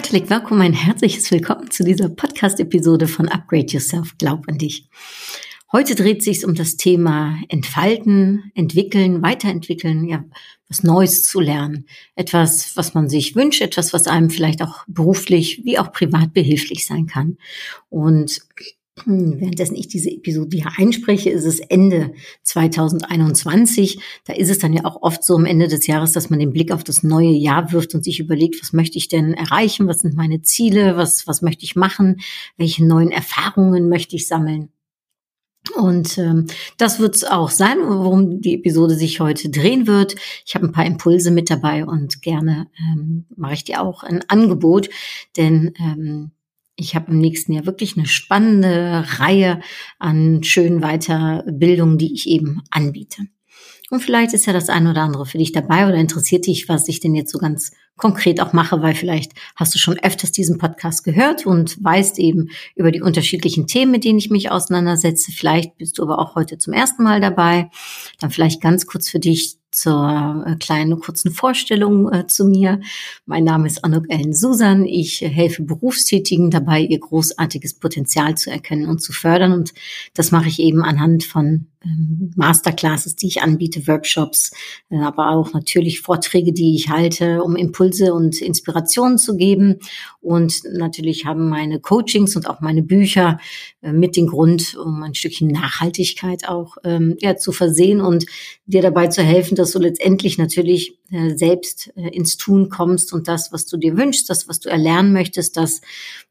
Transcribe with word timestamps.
Herzlich 0.00 0.30
willkommen, 0.30 0.62
ein 0.62 0.72
herzliches 0.72 1.30
Willkommen 1.30 1.70
zu 1.70 1.84
dieser 1.84 2.08
Podcast-Episode 2.08 3.06
von 3.06 3.28
Upgrade 3.28 3.66
Yourself, 3.66 4.16
Glaub 4.16 4.48
an 4.48 4.56
dich. 4.56 4.88
Heute 5.72 5.94
dreht 5.94 6.22
sich 6.22 6.42
um 6.46 6.54
das 6.54 6.78
Thema 6.78 7.38
Entfalten, 7.50 8.50
entwickeln, 8.54 9.20
weiterentwickeln, 9.20 10.08
ja, 10.08 10.24
was 10.70 10.82
Neues 10.84 11.24
zu 11.24 11.38
lernen. 11.38 11.84
Etwas, 12.14 12.78
was 12.78 12.94
man 12.94 13.10
sich 13.10 13.36
wünscht, 13.36 13.60
etwas, 13.60 13.92
was 13.92 14.06
einem 14.06 14.30
vielleicht 14.30 14.62
auch 14.62 14.84
beruflich 14.88 15.60
wie 15.64 15.78
auch 15.78 15.92
privat 15.92 16.32
behilflich 16.32 16.86
sein 16.86 17.04
kann. 17.04 17.36
Und 17.90 18.40
währenddessen 19.06 19.76
ich 19.76 19.88
diese 19.88 20.10
Episode 20.10 20.56
hier 20.56 20.72
einspreche, 20.76 21.30
ist 21.30 21.44
es 21.44 21.60
Ende 21.60 22.12
2021. 22.42 24.00
Da 24.24 24.34
ist 24.34 24.50
es 24.50 24.58
dann 24.58 24.72
ja 24.72 24.84
auch 24.84 25.02
oft 25.02 25.24
so 25.24 25.36
am 25.36 25.46
Ende 25.46 25.68
des 25.68 25.86
Jahres, 25.86 26.12
dass 26.12 26.30
man 26.30 26.38
den 26.38 26.52
Blick 26.52 26.72
auf 26.72 26.84
das 26.84 27.02
neue 27.02 27.30
Jahr 27.30 27.72
wirft 27.72 27.94
und 27.94 28.04
sich 28.04 28.20
überlegt, 28.20 28.60
was 28.60 28.72
möchte 28.72 28.98
ich 28.98 29.08
denn 29.08 29.34
erreichen? 29.34 29.86
Was 29.86 30.00
sind 30.00 30.16
meine 30.16 30.42
Ziele? 30.42 30.96
Was, 30.96 31.26
was 31.26 31.42
möchte 31.42 31.64
ich 31.64 31.76
machen? 31.76 32.20
Welche 32.56 32.84
neuen 32.84 33.10
Erfahrungen 33.10 33.88
möchte 33.88 34.16
ich 34.16 34.26
sammeln? 34.26 34.70
Und 35.76 36.16
ähm, 36.18 36.46
das 36.78 37.00
wird 37.00 37.14
es 37.14 37.24
auch 37.24 37.50
sein, 37.50 37.78
worum 37.82 38.40
die 38.40 38.54
Episode 38.54 38.94
sich 38.94 39.20
heute 39.20 39.50
drehen 39.50 39.86
wird. 39.86 40.16
Ich 40.46 40.54
habe 40.54 40.66
ein 40.66 40.72
paar 40.72 40.86
Impulse 40.86 41.30
mit 41.30 41.50
dabei 41.50 41.84
und 41.84 42.22
gerne 42.22 42.68
ähm, 42.78 43.26
mache 43.36 43.54
ich 43.54 43.64
dir 43.64 43.82
auch 43.82 44.02
ein 44.02 44.22
Angebot, 44.28 44.88
denn 45.36 45.74
ähm, 45.78 46.32
ich 46.80 46.94
habe 46.94 47.12
im 47.12 47.18
nächsten 47.18 47.52
Jahr 47.52 47.66
wirklich 47.66 47.96
eine 47.96 48.06
spannende 48.06 49.04
Reihe 49.18 49.60
an 49.98 50.42
schönen 50.42 50.80
Weiterbildungen, 50.80 51.98
die 51.98 52.14
ich 52.14 52.28
eben 52.28 52.62
anbiete. 52.70 53.22
Und 53.90 54.00
vielleicht 54.00 54.32
ist 54.34 54.46
ja 54.46 54.52
das 54.52 54.68
eine 54.68 54.90
oder 54.90 55.02
andere 55.02 55.26
für 55.26 55.38
dich 55.38 55.52
dabei 55.52 55.86
oder 55.86 55.96
interessiert 55.96 56.46
dich, 56.46 56.68
was 56.68 56.88
ich 56.88 57.00
denn 57.00 57.14
jetzt 57.16 57.32
so 57.32 57.38
ganz 57.38 57.72
konkret 57.96 58.40
auch 58.40 58.52
mache, 58.52 58.80
weil 58.82 58.94
vielleicht 58.94 59.32
hast 59.56 59.74
du 59.74 59.78
schon 59.78 59.98
öfters 59.98 60.32
diesen 60.32 60.58
Podcast 60.58 61.04
gehört 61.04 61.44
und 61.44 61.82
weißt 61.82 62.18
eben 62.18 62.50
über 62.76 62.92
die 62.92 63.02
unterschiedlichen 63.02 63.66
Themen, 63.66 63.90
mit 63.90 64.04
denen 64.04 64.18
ich 64.18 64.30
mich 64.30 64.50
auseinandersetze. 64.50 65.32
Vielleicht 65.32 65.76
bist 65.76 65.98
du 65.98 66.04
aber 66.04 66.18
auch 66.18 66.36
heute 66.36 66.56
zum 66.56 66.72
ersten 66.72 67.02
Mal 67.02 67.20
dabei. 67.20 67.68
Dann 68.20 68.30
vielleicht 68.30 68.62
ganz 68.62 68.86
kurz 68.86 69.10
für 69.10 69.18
dich 69.18 69.59
zur 69.70 70.44
äh, 70.46 70.56
kleinen 70.56 70.98
kurzen 71.00 71.30
Vorstellung 71.30 72.12
äh, 72.12 72.26
zu 72.26 72.46
mir. 72.46 72.80
Mein 73.26 73.44
Name 73.44 73.66
ist 73.66 73.84
Anuk 73.84 74.06
Ellen 74.08 74.34
Susan. 74.34 74.84
Ich 74.84 75.22
äh, 75.22 75.28
helfe 75.28 75.62
Berufstätigen 75.62 76.50
dabei, 76.50 76.80
ihr 76.80 76.98
großartiges 76.98 77.74
Potenzial 77.74 78.36
zu 78.36 78.50
erkennen 78.50 78.88
und 78.88 79.00
zu 79.00 79.12
fördern. 79.12 79.52
Und 79.52 79.72
das 80.14 80.32
mache 80.32 80.48
ich 80.48 80.58
eben 80.58 80.82
anhand 80.82 81.24
von 81.24 81.66
Masterclasses, 82.36 83.16
die 83.16 83.28
ich 83.28 83.42
anbiete, 83.42 83.86
Workshops, 83.86 84.50
äh, 84.90 84.98
aber 84.98 85.30
auch 85.30 85.54
natürlich 85.54 86.00
Vorträge, 86.00 86.52
die 86.52 86.74
ich 86.74 86.90
halte, 86.90 87.42
um 87.42 87.56
Impulse 87.56 88.12
und 88.12 88.42
Inspirationen 88.42 89.16
zu 89.16 89.36
geben. 89.36 89.78
Und 90.20 90.62
natürlich 90.72 91.24
haben 91.24 91.48
meine 91.48 91.80
Coachings 91.80 92.36
und 92.36 92.48
auch 92.48 92.60
meine 92.60 92.82
Bücher 92.82 93.38
äh, 93.80 93.92
mit 93.92 94.16
den 94.16 94.26
Grund, 94.26 94.76
um 94.76 95.02
ein 95.02 95.14
Stückchen 95.14 95.48
Nachhaltigkeit 95.48 96.46
auch 96.48 96.76
ähm, 96.84 97.16
ja, 97.20 97.36
zu 97.36 97.50
versehen 97.50 98.02
und 98.02 98.26
dir 98.66 98.82
dabei 98.82 99.06
zu 99.06 99.22
helfen, 99.22 99.54
dass 99.54 99.72
du 99.72 99.78
letztendlich 99.78 100.36
natürlich 100.36 100.98
äh, 101.10 101.34
selbst 101.34 101.88
ins 101.96 102.36
Tun 102.36 102.68
kommst 102.68 103.12
und 103.12 103.26
das, 103.26 103.52
was 103.52 103.66
du 103.66 103.78
dir 103.78 103.96
wünschst, 103.96 104.28
das, 104.28 104.48
was 104.48 104.60
du 104.60 104.68
erlernen 104.68 105.12
möchtest, 105.12 105.56
das, 105.56 105.80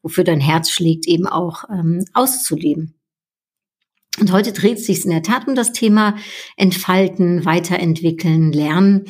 wofür 0.03 0.23
dein 0.23 0.39
Herz 0.39 0.69
schlägt, 0.69 1.07
eben 1.07 1.27
auch 1.27 1.63
ähm, 1.69 2.05
auszuleben. 2.13 2.98
Und 4.19 4.31
heute 4.31 4.51
dreht 4.51 4.77
es 4.77 4.85
sich 4.85 5.05
in 5.05 5.11
der 5.11 5.23
Tat 5.23 5.47
um 5.47 5.55
das 5.55 5.71
Thema 5.71 6.15
Entfalten, 6.57 7.45
Weiterentwickeln, 7.45 8.51
Lernen. 8.51 9.05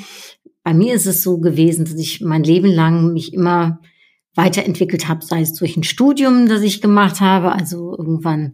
Bei 0.63 0.73
mir 0.73 0.93
ist 0.93 1.07
es 1.07 1.23
so 1.23 1.39
gewesen, 1.39 1.85
dass 1.85 1.95
ich 1.95 2.21
mein 2.21 2.43
Leben 2.43 2.67
lang 2.67 3.13
mich 3.13 3.33
immer 3.33 3.79
weiterentwickelt 4.35 5.07
habe, 5.07 5.25
sei 5.25 5.41
es 5.41 5.53
durch 5.53 5.75
ein 5.75 5.81
Studium, 5.83 6.47
das 6.47 6.61
ich 6.61 6.81
gemacht 6.81 7.19
habe, 7.19 7.51
also 7.51 7.97
irgendwann, 7.97 8.53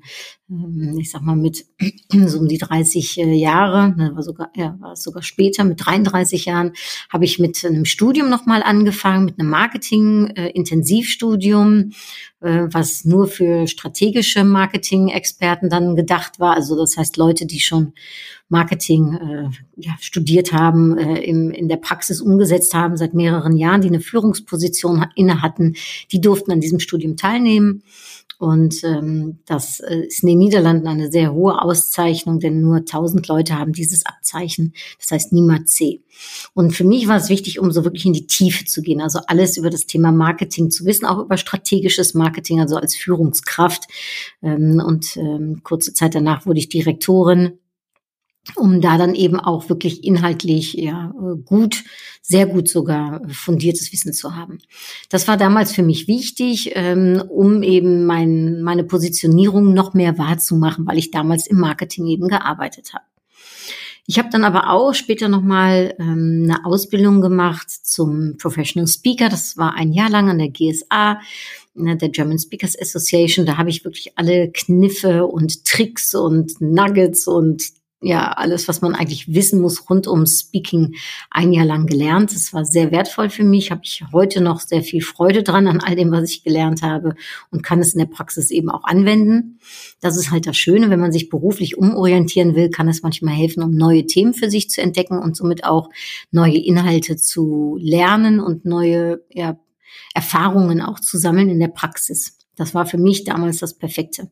ähm, 0.50 0.98
ich 1.00 1.12
sag 1.12 1.22
mal 1.22 1.36
mit 1.36 1.66
so 2.26 2.40
um 2.40 2.48
die 2.48 2.58
30 2.58 3.20
äh, 3.20 3.34
Jahre, 3.34 3.94
war 3.98 4.24
sogar, 4.24 4.52
ja, 4.56 4.78
war 4.80 4.94
es 4.94 5.04
sogar 5.04 5.22
später, 5.22 5.66
mit 5.66 5.86
33 5.86 6.46
Jahren, 6.46 6.72
habe 7.12 7.26
ich 7.26 7.40
mit 7.40 7.66
einem 7.66 7.84
Studium 7.86 8.30
nochmal 8.30 8.64
angefangen, 8.64 9.26
mit 9.26 9.38
einem 9.40 9.50
Marketing-Intensivstudium, 9.50 11.92
äh, 12.42 12.46
äh, 12.46 12.68
was 12.72 13.06
nur 13.06 13.28
für 13.28 13.68
strategische 13.68 14.44
Marketing-Experten 14.44 15.70
dann 15.70 15.96
gedacht 15.96 16.40
war. 16.40 16.56
Also 16.56 16.78
das 16.78 16.96
heißt 16.96 17.18
Leute, 17.18 17.46
die 17.46 17.60
schon 17.60 17.94
Marketing 18.48 19.14
äh, 19.16 19.50
ja, 19.76 19.94
studiert 20.00 20.54
haben, 20.54 20.98
äh, 20.98 21.24
im, 21.24 21.52
in 21.52 21.68
der 21.68 21.78
Praxis 21.78 22.22
umgesetzt 22.22 22.74
haben 22.74 22.96
seit 22.96 23.14
mehreren 23.14 23.58
Jahren, 23.58 23.82
die 23.82 23.88
eine 23.88 24.02
Führungsposition 24.02 25.06
inne 25.16 25.42
hatten, 25.42 25.76
die 26.12 26.22
durften 26.22 26.52
an 26.52 26.60
diesem 26.60 26.80
Studium 26.80 27.18
teilnehmen. 27.18 27.84
Und 28.38 28.84
ähm, 28.84 29.40
das 29.46 29.80
äh, 29.80 30.06
ist 30.08 30.22
in 30.22 30.30
den 30.30 30.40
Niederlanden 30.40 30.88
eine 30.88 31.10
sehr 31.10 31.34
hohe 31.34 31.62
Auszeichnung, 31.62 32.40
denn 32.40 32.60
nur 32.60 32.78
1000 32.78 33.28
Leute 33.28 33.58
haben 33.58 33.72
dieses 33.72 34.06
Abzeichen. 34.06 34.74
Das 35.00 35.12
heißt 35.12 35.34
niemals 35.34 35.72
C. 35.72 36.02
Und 36.54 36.72
für 36.72 36.84
mich 36.84 37.08
war 37.08 37.16
es 37.16 37.30
wichtig, 37.30 37.60
um 37.60 37.72
so 37.72 37.84
wirklich 37.86 38.06
in 38.06 38.14
die 38.14 38.28
Tiefe 38.28 38.66
zu 38.66 38.82
gehen, 38.82 39.02
also 39.02 39.20
alles 39.28 39.58
über 39.58 39.70
das 39.70 39.86
Thema 39.86 40.12
Marketing 40.12 40.70
zu 40.70 40.86
wissen, 40.86 41.06
auch 41.06 41.24
über 41.24 41.38
strategisches 41.38 42.14
Marketing, 42.14 42.60
also 42.60 42.76
als 42.76 42.96
Führungskraft. 42.96 43.86
Ähm, 44.44 44.82
und 44.86 45.16
ähm, 45.16 45.62
kurze 45.64 45.94
Zeit 45.94 46.14
danach 46.14 46.46
wurde 46.46 46.60
ich 46.60 46.70
Direktorin 46.70 47.60
um 48.56 48.82
da 48.82 48.98
dann 48.98 49.16
eben 49.16 49.40
auch 49.40 49.70
wirklich 49.70 50.04
inhaltlich 50.04 50.74
ja 50.74 51.14
gut, 51.46 51.84
sehr 52.22 52.46
gut 52.46 52.68
sogar 52.68 53.22
fundiertes 53.30 53.92
Wissen 53.92 54.14
zu 54.14 54.36
haben. 54.36 54.60
Das 55.10 55.28
war 55.28 55.38
damals 55.38 55.74
für 55.74 55.84
mich 55.84 56.08
wichtig, 56.08 56.72
ähm, 56.76 57.24
um 57.28 57.64
eben 57.64 58.06
mein, 58.06 58.62
meine 58.62 58.84
Positionierung 58.84 59.74
noch 59.74 59.94
mehr 59.94 60.18
wahrzumachen, 60.18 60.86
weil 60.86 60.98
ich 60.98 61.12
damals 61.12 61.48
im 61.48 61.58
Marketing 61.58 62.06
eben 62.08 62.28
gearbeitet 62.28 62.94
habe. 62.94 63.06
Ich 64.08 64.20
habe 64.20 64.30
dann 64.30 64.44
aber 64.44 64.70
auch 64.70 64.94
später 64.94 65.30
nochmal 65.30 65.96
ähm, 66.00 66.48
eine 66.48 66.66
Ausbildung 66.66 67.22
gemacht 67.22 67.70
zum 67.70 68.38
Professional 68.38 68.88
Speaker. 68.88 69.30
Das 69.30 69.58
war 69.58 69.74
ein 69.74 69.94
Jahr 69.94 70.12
lang 70.12 70.30
an 70.30 70.38
der 70.38 70.50
GSA, 70.50 71.20
ne, 71.74 71.98
der 71.98 72.10
German 72.10 72.38
Speakers 72.38 72.80
Association. 72.80 73.48
Da 73.48 73.58
habe 73.58 73.72
ich 73.72 73.84
wirklich 73.84 74.16
alle 74.16 74.52
Kniffe 74.52 75.26
und 75.26 75.66
Tricks 75.66 76.14
und 76.14 76.62
Nuggets 76.62 77.28
und 77.28 77.64
ja 78.06 78.32
alles, 78.32 78.68
was 78.68 78.82
man 78.82 78.96
eigentlich 78.96 79.34
wissen 79.34 79.62
muss 79.62 79.90
rund 79.90 80.08
um 80.08 80.26
Speaking 80.26 80.96
ein 81.32 81.52
Jahr 81.52 81.66
lang 81.66 81.88
gelernt. 81.88 82.32
Es 82.32 82.54
war 82.54 82.64
sehr 82.64 82.92
wertvoll 82.92 83.30
für 83.30 83.44
mich, 83.44 83.72
habe 83.72 83.82
ich 83.84 84.04
heute 84.14 84.42
noch 84.42 84.60
sehr 84.60 84.84
viel 84.84 85.02
Freude 85.02 85.44
dran 85.44 85.68
an 85.68 85.82
all 85.82 85.96
dem, 85.96 86.12
was 86.12 86.30
ich 86.30 86.44
gelernt 86.44 86.82
habe 86.82 87.16
und 87.52 87.64
kann 87.64 87.80
es 87.80 87.94
in 87.94 88.00
der 88.00 88.06
Praxis 88.06 88.52
eben 88.52 88.70
auch 88.70 88.84
anwenden. 88.84 89.60
Das 90.02 90.18
ist 90.18 90.32
halt 90.32 90.46
das 90.46 90.58
Schöne, 90.58 90.90
wenn 90.90 91.00
man 91.00 91.12
sich 91.12 91.30
beruflich 91.30 91.78
umorientieren 91.78 92.56
will, 92.56 92.70
kann 92.70 92.88
es 92.88 93.02
manchmal 93.02 93.34
helfen, 93.34 93.64
um 93.64 93.72
neue 93.72 94.06
Themen 94.06 94.34
für 94.34 94.50
sich 94.50 94.70
zu 94.70 94.82
entdecken 94.82 95.18
und 95.18 95.36
somit 95.36 95.64
auch 95.64 95.90
neue 96.32 96.58
Inhalte 96.58 97.16
zu 97.16 97.78
lernen 97.82 98.40
und 98.40 98.66
neue 98.66 99.22
ja, 99.32 99.58
Erfahrungen 100.14 100.82
auch 100.82 101.00
zu 101.00 101.18
sammeln 101.18 101.50
in 101.50 101.60
der 101.60 101.70
Praxis. 101.70 102.38
Das 102.56 102.74
war 102.74 102.86
für 102.86 102.98
mich 102.98 103.24
damals 103.24 103.60
das 103.60 103.74
Perfekte. 103.74 104.30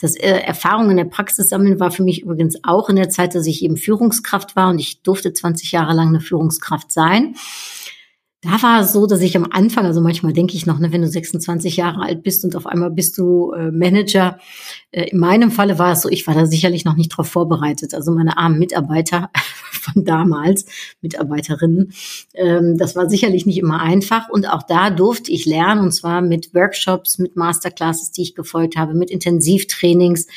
Das 0.00 0.16
äh, 0.16 0.40
Erfahrung 0.40 0.90
in 0.90 0.96
der 0.96 1.04
Praxis 1.04 1.48
sammeln 1.48 1.80
war 1.80 1.90
für 1.90 2.02
mich 2.02 2.22
übrigens 2.22 2.58
auch 2.64 2.88
in 2.88 2.96
der 2.96 3.10
Zeit, 3.10 3.34
dass 3.34 3.46
ich 3.46 3.62
eben 3.62 3.76
Führungskraft 3.76 4.56
war 4.56 4.70
und 4.70 4.78
ich 4.78 5.02
durfte 5.02 5.32
20 5.32 5.72
Jahre 5.72 5.94
lang 5.94 6.08
eine 6.08 6.20
Führungskraft 6.20 6.92
sein. 6.92 7.34
Da 8.42 8.62
war 8.62 8.80
es 8.80 8.94
so, 8.94 9.06
dass 9.06 9.20
ich 9.20 9.36
am 9.36 9.46
Anfang, 9.50 9.84
also 9.84 10.00
manchmal 10.00 10.32
denke 10.32 10.54
ich 10.56 10.64
noch, 10.64 10.78
ne, 10.78 10.90
wenn 10.92 11.02
du 11.02 11.08
26 11.08 11.76
Jahre 11.76 12.00
alt 12.00 12.22
bist 12.22 12.42
und 12.42 12.56
auf 12.56 12.66
einmal 12.66 12.90
bist 12.90 13.18
du 13.18 13.52
äh, 13.52 13.70
Manager. 13.70 14.38
Äh, 14.92 15.10
in 15.10 15.18
meinem 15.18 15.50
Falle 15.50 15.78
war 15.78 15.92
es 15.92 16.00
so, 16.00 16.08
ich 16.08 16.26
war 16.26 16.34
da 16.34 16.46
sicherlich 16.46 16.86
noch 16.86 16.96
nicht 16.96 17.12
darauf 17.12 17.28
vorbereitet. 17.28 17.92
Also 17.92 18.12
meine 18.12 18.38
armen 18.38 18.58
Mitarbeiter 18.58 19.28
von 19.70 20.06
damals, 20.06 20.64
Mitarbeiterinnen, 21.02 21.92
ähm, 22.32 22.78
das 22.78 22.96
war 22.96 23.10
sicherlich 23.10 23.44
nicht 23.44 23.58
immer 23.58 23.82
einfach. 23.82 24.30
Und 24.30 24.48
auch 24.48 24.62
da 24.62 24.88
durfte 24.88 25.30
ich 25.30 25.44
lernen, 25.44 25.82
und 25.82 25.92
zwar 25.92 26.22
mit 26.22 26.54
Workshops, 26.54 27.18
mit 27.18 27.36
Masterclasses, 27.36 28.10
die 28.10 28.22
ich 28.22 28.34
gefolgt 28.34 28.76
habe, 28.76 28.94
mit 28.94 29.10
Intensivtrainings, 29.10 30.28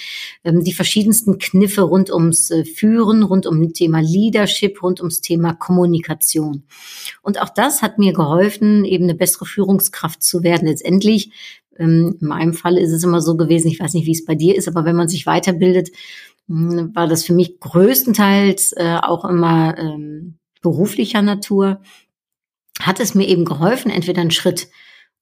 ähm, 0.44 0.62
die 0.62 0.74
verschiedensten 0.74 1.38
Kniffe 1.38 1.84
rund 1.84 2.12
ums 2.12 2.52
äh, 2.52 2.66
Führen, 2.66 3.24
rund 3.24 3.46
um 3.48 3.64
das 3.64 3.72
Thema 3.72 4.02
Leadership, 4.02 4.84
rund 4.84 5.00
ums 5.00 5.22
Thema 5.22 5.54
Kommunikation. 5.54 6.64
Und 7.22 7.42
auch 7.42 7.50
das 7.50 7.82
hat 7.82 7.93
hat 7.94 8.00
mir 8.00 8.14
geholfen, 8.14 8.86
eben 8.86 9.04
eine 9.04 9.16
bessere 9.16 9.46
Führungskraft 9.46 10.24
zu 10.24 10.44
werden. 10.44 10.68
Letztendlich, 10.68 11.32
ähm, 11.78 12.18
in 12.20 12.28
meinem 12.28 12.54
Fall 12.54 12.78
ist 12.78 12.92
es 12.92 13.04
immer 13.04 13.22
so 13.22 13.38
gewesen, 13.38 13.68
ich 13.68 13.80
weiß 13.80 13.94
nicht, 13.94 14.08
wie 14.08 14.12
es 14.12 14.26
bei 14.26 14.36
dir 14.36 14.56
ist, 14.56 14.68
aber 14.68 14.84
wenn 14.84 14.96
man 14.96 15.08
sich 15.08 15.26
weiterbildet, 15.26 15.92
hm, 16.48 16.96
war 16.96 17.08
das 17.08 17.24
für 17.24 17.34
mich 17.34 17.60
größtenteils 17.60 18.74
äh, 18.74 18.98
auch 19.02 19.26
immer 19.26 19.78
ähm, 19.78 20.40
beruflicher 20.62 21.22
Natur, 21.22 21.82
hat 22.80 23.00
es 23.00 23.14
mir 23.14 23.28
eben 23.28 23.46
geholfen, 23.46 23.92
entweder 23.92 24.22
einen 24.22 24.32
Schritt 24.32 24.70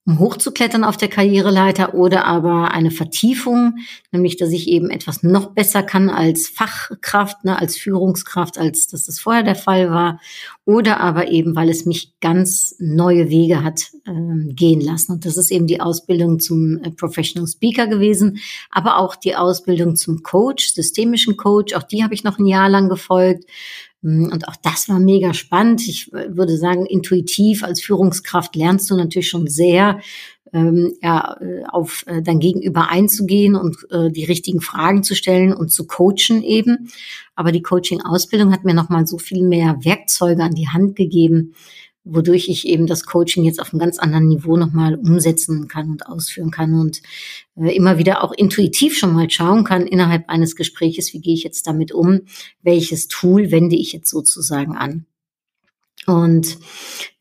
um 0.06 0.18
hochzuklettern 0.18 0.84
auf 0.84 0.98
der 0.98 1.10
Karriereleiter 1.10 1.94
oder 1.94 2.26
aber 2.26 2.72
eine 2.72 2.90
Vertiefung, 2.90 3.76
nämlich 4.12 4.36
dass 4.36 4.52
ich 4.52 4.68
eben 4.68 4.90
etwas 4.90 5.22
noch 5.22 5.52
besser 5.52 5.84
kann 5.84 6.10
als 6.10 6.48
Fachkraft, 6.48 7.44
ne, 7.46 7.60
als 7.60 7.78
Führungskraft, 7.78 8.58
als 8.58 8.88
dass 8.88 9.06
das 9.06 9.20
vorher 9.20 9.44
der 9.44 9.56
Fall 9.56 9.92
war, 9.92 10.20
oder 10.66 11.00
aber 11.00 11.30
eben, 11.30 11.56
weil 11.56 11.70
es 11.70 11.86
mich 11.86 12.14
ganz 12.20 12.76
neue 12.80 13.30
Wege 13.30 13.64
hat 13.64 13.92
äh, 14.06 14.54
gehen 14.54 14.82
lassen. 14.82 15.14
Und 15.14 15.26
das 15.26 15.38
ist 15.38 15.52
eben 15.52 15.68
die 15.68 15.82
Ausbildung 15.82 16.40
zum 16.40 16.80
äh, 16.84 16.90
Professional 16.90 17.48
Speaker 17.48 17.86
gewesen, 17.86 18.40
aber 18.72 18.98
auch 18.98 19.16
die 19.16 19.36
Ausbildung 19.36 19.96
zum 19.96 20.24
Coach, 20.24 20.70
systemischen 20.70 21.38
Coach, 21.38 21.76
auch 21.76 21.84
die 21.84 22.04
habe 22.04 22.16
ich 22.16 22.24
noch 22.24 22.40
ein 22.40 22.48
Jahr 22.48 22.70
lang 22.70 22.90
gefolgt. 22.90 23.46
Mm, 24.02 24.32
und 24.32 24.48
auch 24.48 24.56
das 24.56 24.90
war 24.90 25.00
mega 25.00 25.34
spannend. 25.34 25.88
Ich 25.88 26.12
äh, 26.14 26.36
würde 26.36 26.58
sagen, 26.58 26.86
intuitiv 26.86 27.64
als 27.64 27.82
Führungskraft 27.82 28.56
lernst 28.56 28.90
du 28.90 28.96
natürlich 28.96 29.30
schon 29.30 29.48
sehr, 29.48 30.00
ähm, 30.54 30.94
ja, 31.02 31.38
äh, 31.40 31.64
auf 31.72 32.04
äh, 32.08 32.22
dein 32.22 32.40
Gegenüber 32.40 32.90
einzugehen 32.90 33.56
und 33.56 33.78
äh, 33.90 34.12
die 34.12 34.26
richtigen 34.26 34.60
Fragen 34.60 35.04
zu 35.04 35.16
stellen 35.16 35.54
und 35.54 35.72
zu 35.72 35.88
coachen 35.88 36.44
eben. 36.44 36.90
Aber 37.36 37.52
die 37.52 37.62
Coaching-Ausbildung 37.62 38.52
hat 38.52 38.66
mir 38.66 38.74
nochmal 38.74 39.08
so 39.08 39.18
viel 39.18 39.44
mehr 39.44 39.78
Werkzeuge 39.84 40.44
an 40.44 40.54
die 40.54 40.68
Hand 40.68 40.96
gegeben, 40.96 41.54
wodurch 42.04 42.50
ich 42.50 42.68
eben 42.68 42.88
das 42.88 43.06
Coaching 43.06 43.44
jetzt 43.44 43.60
auf 43.62 43.74
einem 43.74 43.80
ganz 43.80 44.00
anderen 44.00 44.28
Niveau 44.28 44.58
nochmal 44.58 44.96
umsetzen 44.96 45.68
kann 45.68 45.90
und 45.90 46.08
ausführen 46.08 46.52
kann 46.52 46.74
und 46.74 47.02
äh, 47.56 47.76
immer 47.76 47.98
wieder 47.98 48.24
auch 48.24 48.32
intuitiv 48.32 48.98
schon 48.98 49.14
mal 49.14 49.30
schauen 49.30 49.64
kann 49.64 49.86
innerhalb 49.86 50.30
eines 50.30 50.56
Gespräches, 50.56 51.14
wie 51.14 51.22
gehe 51.22 51.34
ich 51.34 51.44
jetzt 51.44 51.68
damit 51.68 51.92
um, 51.92 52.22
welches 52.62 53.08
Tool 53.08 53.52
wende 53.52 53.76
ich 53.76 53.94
jetzt 53.94 54.10
sozusagen 54.10 54.76
an. 54.76 55.06
Und 56.08 56.58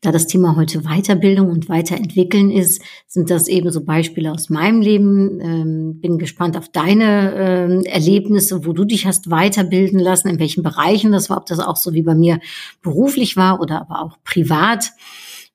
da 0.01 0.11
das 0.11 0.25
Thema 0.25 0.55
heute 0.55 0.81
Weiterbildung 0.81 1.49
und 1.49 1.69
Weiterentwickeln 1.69 2.49
ist, 2.49 2.81
sind 3.07 3.29
das 3.29 3.47
eben 3.47 3.71
so 3.71 3.83
Beispiele 3.83 4.31
aus 4.31 4.49
meinem 4.49 4.81
Leben. 4.81 5.39
Ähm, 5.39 6.01
bin 6.01 6.17
gespannt 6.17 6.57
auf 6.57 6.67
deine 6.69 7.33
ähm, 7.35 7.83
Erlebnisse, 7.85 8.65
wo 8.65 8.73
du 8.73 8.83
dich 8.83 9.05
hast 9.05 9.29
weiterbilden 9.29 9.99
lassen, 9.99 10.29
in 10.29 10.39
welchen 10.39 10.63
Bereichen 10.63 11.11
das 11.11 11.29
war, 11.29 11.37
ob 11.37 11.45
das 11.45 11.59
auch 11.59 11.75
so 11.75 11.93
wie 11.93 12.01
bei 12.01 12.15
mir 12.15 12.39
beruflich 12.81 13.37
war 13.37 13.61
oder 13.61 13.81
aber 13.81 14.01
auch 14.01 14.17
privat. 14.23 14.91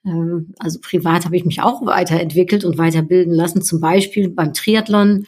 Ähm, 0.05 0.55
also 0.61 0.79
privat 0.81 1.25
habe 1.25 1.37
ich 1.37 1.45
mich 1.45 1.61
auch 1.61 1.85
weiterentwickelt 1.85 2.65
und 2.65 2.79
weiterbilden 2.79 3.35
lassen, 3.35 3.61
zum 3.63 3.81
Beispiel 3.81 4.29
beim 4.29 4.53
Triathlon 4.53 5.27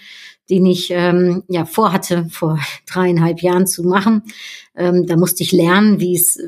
den 0.51 0.67
ich 0.67 0.91
ähm, 0.91 1.45
ja 1.49 1.65
vorhatte, 1.65 2.27
vor 2.31 2.59
dreieinhalb 2.87 3.41
Jahren 3.43 3.67
zu 3.67 3.83
machen. 3.83 4.23
Ähm, 4.75 5.07
da 5.07 5.17
musste 5.17 5.43
ich 5.43 5.53
lernen, 5.53 6.01
wie 6.01 6.15
es, 6.15 6.39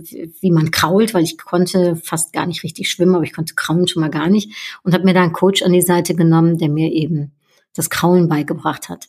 wie 0.40 0.50
man 0.50 0.70
krault, 0.70 1.14
weil 1.14 1.24
ich 1.24 1.38
konnte 1.38 1.96
fast 1.96 2.32
gar 2.32 2.46
nicht 2.46 2.62
richtig 2.62 2.90
schwimmen, 2.90 3.14
aber 3.14 3.24
ich 3.24 3.32
konnte 3.32 3.54
kraulen 3.54 3.88
schon 3.88 4.00
mal 4.00 4.10
gar 4.10 4.28
nicht 4.28 4.80
und 4.82 4.94
habe 4.94 5.04
mir 5.04 5.14
da 5.14 5.22
einen 5.22 5.32
Coach 5.32 5.62
an 5.62 5.72
die 5.72 5.82
Seite 5.82 6.14
genommen, 6.14 6.58
der 6.58 6.68
mir 6.68 6.92
eben 6.92 7.32
das 7.74 7.90
Kraulen 7.90 8.28
beigebracht 8.28 8.88
hat. 8.88 9.08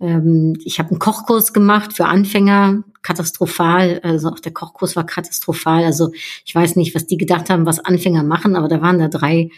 Ähm, 0.00 0.56
ich 0.64 0.78
habe 0.78 0.90
einen 0.90 0.98
Kochkurs 0.98 1.52
gemacht 1.52 1.92
für 1.92 2.06
Anfänger, 2.06 2.82
katastrophal. 3.02 4.00
Also 4.02 4.28
auch 4.28 4.40
der 4.40 4.52
Kochkurs 4.52 4.96
war 4.96 5.04
katastrophal. 5.04 5.84
Also 5.84 6.10
ich 6.44 6.54
weiß 6.54 6.76
nicht, 6.76 6.94
was 6.94 7.06
die 7.06 7.16
gedacht 7.16 7.50
haben, 7.50 7.66
was 7.66 7.80
Anfänger 7.80 8.22
machen, 8.22 8.56
aber 8.56 8.68
da 8.68 8.80
waren 8.80 8.98
da 8.98 9.08
drei, 9.08 9.50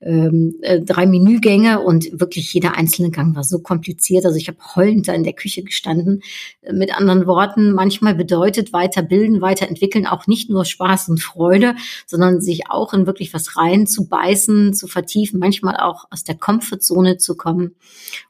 ähm, 0.00 0.56
äh, 0.62 0.80
drei 0.80 1.06
Menügänge 1.06 1.80
und 1.80 2.20
wirklich 2.20 2.52
jeder 2.52 2.76
einzelne 2.76 3.10
Gang 3.10 3.34
war 3.36 3.44
so 3.44 3.60
kompliziert. 3.60 4.24
Also 4.24 4.36
ich 4.36 4.48
habe 4.48 4.58
heulend 4.74 5.08
da 5.08 5.12
in 5.12 5.24
der 5.24 5.32
Küche 5.34 5.62
gestanden. 5.62 6.22
Äh, 6.62 6.72
mit 6.72 6.96
anderen 6.96 7.26
Worten, 7.26 7.72
manchmal 7.72 8.14
bedeutet 8.14 8.72
weiterbilden, 8.72 9.40
weiterentwickeln 9.40 10.06
auch 10.06 10.26
nicht 10.26 10.50
nur 10.50 10.64
Spaß 10.64 11.08
und 11.08 11.22
Freude, 11.22 11.74
sondern 12.06 12.40
sich 12.40 12.70
auch 12.70 12.92
in 12.92 13.06
wirklich 13.06 13.32
was 13.32 13.56
rein 13.56 13.86
zu 13.86 14.08
beißen, 14.08 14.74
zu 14.74 14.88
vertiefen, 14.88 15.40
manchmal 15.40 15.76
auch 15.76 16.04
aus 16.10 16.24
der 16.24 16.36
Komfortzone 16.36 17.16
zu 17.16 17.34
kommen 17.34 17.74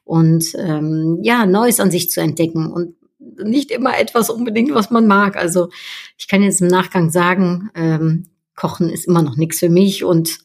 und 0.03 0.55
ähm, 0.57 1.19
ja, 1.21 1.45
Neues 1.61 1.79
an 1.79 1.91
sich 1.91 2.09
zu 2.09 2.21
entdecken 2.21 2.71
und 2.71 2.95
nicht 3.19 3.69
immer 3.69 3.99
etwas 3.99 4.29
unbedingt, 4.29 4.73
was 4.73 4.89
man 4.89 5.05
mag. 5.05 5.37
Also 5.37 5.69
ich 6.17 6.27
kann 6.27 6.41
jetzt 6.41 6.61
im 6.61 6.67
Nachgang 6.67 7.11
sagen, 7.11 7.69
ähm, 7.75 8.27
Kochen 8.55 8.89
ist 8.89 9.07
immer 9.07 9.21
noch 9.21 9.37
nichts 9.37 9.59
für 9.59 9.69
mich 9.69 10.03
und 10.03 10.39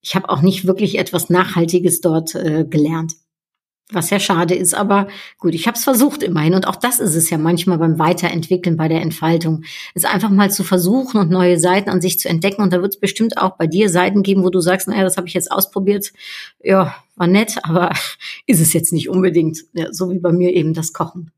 ich 0.00 0.14
habe 0.14 0.28
auch 0.28 0.42
nicht 0.42 0.66
wirklich 0.66 0.98
etwas 0.98 1.30
Nachhaltiges 1.30 2.00
dort 2.00 2.34
äh, 2.34 2.64
gelernt. 2.68 3.14
Was 3.90 4.10
ja 4.10 4.20
schade 4.20 4.54
ist, 4.54 4.74
aber 4.74 5.08
gut, 5.38 5.54
ich 5.54 5.66
habe 5.66 5.78
es 5.78 5.84
versucht 5.84 6.22
immerhin. 6.22 6.54
Und 6.54 6.68
auch 6.68 6.76
das 6.76 7.00
ist 7.00 7.14
es 7.14 7.30
ja 7.30 7.38
manchmal 7.38 7.78
beim 7.78 7.98
Weiterentwickeln, 7.98 8.76
bei 8.76 8.86
der 8.86 9.00
Entfaltung. 9.00 9.64
Es 9.94 10.04
einfach 10.04 10.28
mal 10.28 10.50
zu 10.50 10.62
versuchen 10.62 11.18
und 11.18 11.30
neue 11.30 11.58
Seiten 11.58 11.88
an 11.88 12.02
sich 12.02 12.18
zu 12.18 12.28
entdecken. 12.28 12.60
Und 12.60 12.74
da 12.74 12.82
wird 12.82 12.94
es 12.94 13.00
bestimmt 13.00 13.38
auch 13.38 13.56
bei 13.56 13.66
dir 13.66 13.88
Seiten 13.88 14.22
geben, 14.22 14.44
wo 14.44 14.50
du 14.50 14.60
sagst, 14.60 14.88
naja, 14.88 15.04
das 15.04 15.16
habe 15.16 15.26
ich 15.26 15.32
jetzt 15.32 15.50
ausprobiert. 15.50 16.12
Ja, 16.62 16.94
war 17.16 17.26
nett, 17.26 17.56
aber 17.62 17.92
ist 18.46 18.60
es 18.60 18.74
jetzt 18.74 18.92
nicht 18.92 19.08
unbedingt. 19.08 19.64
Ja, 19.72 19.90
so 19.90 20.10
wie 20.10 20.18
bei 20.18 20.32
mir 20.32 20.52
eben 20.52 20.74
das 20.74 20.92
Kochen. 20.92 21.30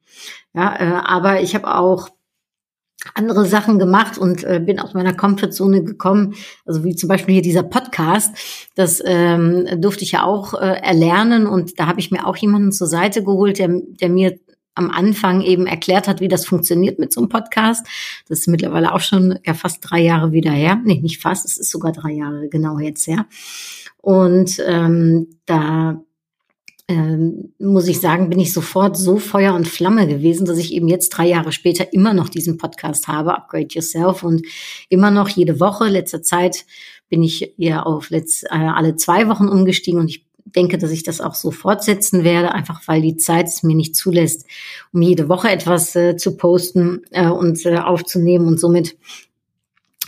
Ja, 0.52 0.74
äh, 0.74 1.02
aber 1.04 1.42
ich 1.42 1.54
habe 1.54 1.72
auch 1.72 2.08
andere 3.14 3.46
Sachen 3.46 3.78
gemacht 3.78 4.18
und 4.18 4.44
äh, 4.44 4.60
bin 4.64 4.78
aus 4.78 4.94
meiner 4.94 5.14
Comfortzone 5.14 5.82
gekommen, 5.82 6.34
also 6.66 6.84
wie 6.84 6.94
zum 6.94 7.08
Beispiel 7.08 7.34
hier 7.34 7.42
dieser 7.42 7.62
Podcast, 7.62 8.34
das 8.74 9.02
ähm, 9.04 9.66
durfte 9.80 10.04
ich 10.04 10.12
ja 10.12 10.24
auch 10.24 10.54
äh, 10.54 10.80
erlernen 10.82 11.46
und 11.46 11.78
da 11.78 11.86
habe 11.86 12.00
ich 12.00 12.10
mir 12.10 12.26
auch 12.26 12.36
jemanden 12.36 12.72
zur 12.72 12.86
Seite 12.86 13.24
geholt, 13.24 13.58
der, 13.58 13.70
der 13.70 14.10
mir 14.10 14.38
am 14.74 14.90
Anfang 14.90 15.42
eben 15.42 15.66
erklärt 15.66 16.08
hat, 16.08 16.20
wie 16.20 16.28
das 16.28 16.46
funktioniert 16.46 16.98
mit 16.98 17.12
so 17.12 17.20
einem 17.20 17.28
Podcast. 17.28 17.86
Das 18.28 18.40
ist 18.40 18.46
mittlerweile 18.48 18.92
auch 18.94 19.00
schon 19.00 19.38
ja 19.44 19.54
fast 19.54 19.78
drei 19.82 20.00
Jahre 20.00 20.32
wieder 20.32 20.52
her. 20.52 20.80
Nee, 20.84 21.00
nicht 21.00 21.20
fast, 21.20 21.44
es 21.44 21.58
ist 21.58 21.70
sogar 21.70 21.92
drei 21.92 22.12
Jahre 22.12 22.48
genau 22.48 22.78
jetzt 22.78 23.06
her. 23.06 23.26
Und 23.98 24.62
ähm, 24.66 25.28
da 25.44 26.00
ähm, 26.90 27.52
muss 27.60 27.86
ich 27.86 28.00
sagen, 28.00 28.30
bin 28.30 28.40
ich 28.40 28.52
sofort 28.52 28.96
so 28.96 29.18
Feuer 29.18 29.54
und 29.54 29.68
Flamme 29.68 30.08
gewesen, 30.08 30.44
dass 30.44 30.58
ich 30.58 30.72
eben 30.72 30.88
jetzt 30.88 31.10
drei 31.10 31.28
Jahre 31.28 31.52
später 31.52 31.92
immer 31.92 32.14
noch 32.14 32.28
diesen 32.28 32.58
Podcast 32.58 33.06
habe, 33.06 33.36
Upgrade 33.36 33.68
Yourself. 33.70 34.24
Und 34.24 34.44
immer 34.88 35.12
noch 35.12 35.28
jede 35.28 35.60
Woche. 35.60 35.88
Letzter 35.88 36.20
Zeit 36.20 36.64
bin 37.08 37.22
ich 37.22 37.56
eher 37.60 37.86
auf 37.86 38.10
letzt, 38.10 38.42
äh, 38.50 38.56
alle 38.56 38.96
zwei 38.96 39.28
Wochen 39.28 39.46
umgestiegen. 39.46 40.00
Und 40.00 40.08
ich 40.08 40.26
denke, 40.44 40.78
dass 40.78 40.90
ich 40.90 41.04
das 41.04 41.20
auch 41.20 41.36
so 41.36 41.52
fortsetzen 41.52 42.24
werde, 42.24 42.50
einfach 42.50 42.82
weil 42.88 43.02
die 43.02 43.16
Zeit 43.16 43.46
es 43.46 43.62
mir 43.62 43.76
nicht 43.76 43.94
zulässt, 43.94 44.46
um 44.92 45.00
jede 45.00 45.28
Woche 45.28 45.48
etwas 45.48 45.94
äh, 45.94 46.16
zu 46.16 46.36
posten 46.36 47.02
äh, 47.12 47.28
und 47.28 47.64
äh, 47.66 47.78
aufzunehmen. 47.78 48.48
Und 48.48 48.58
somit 48.58 48.96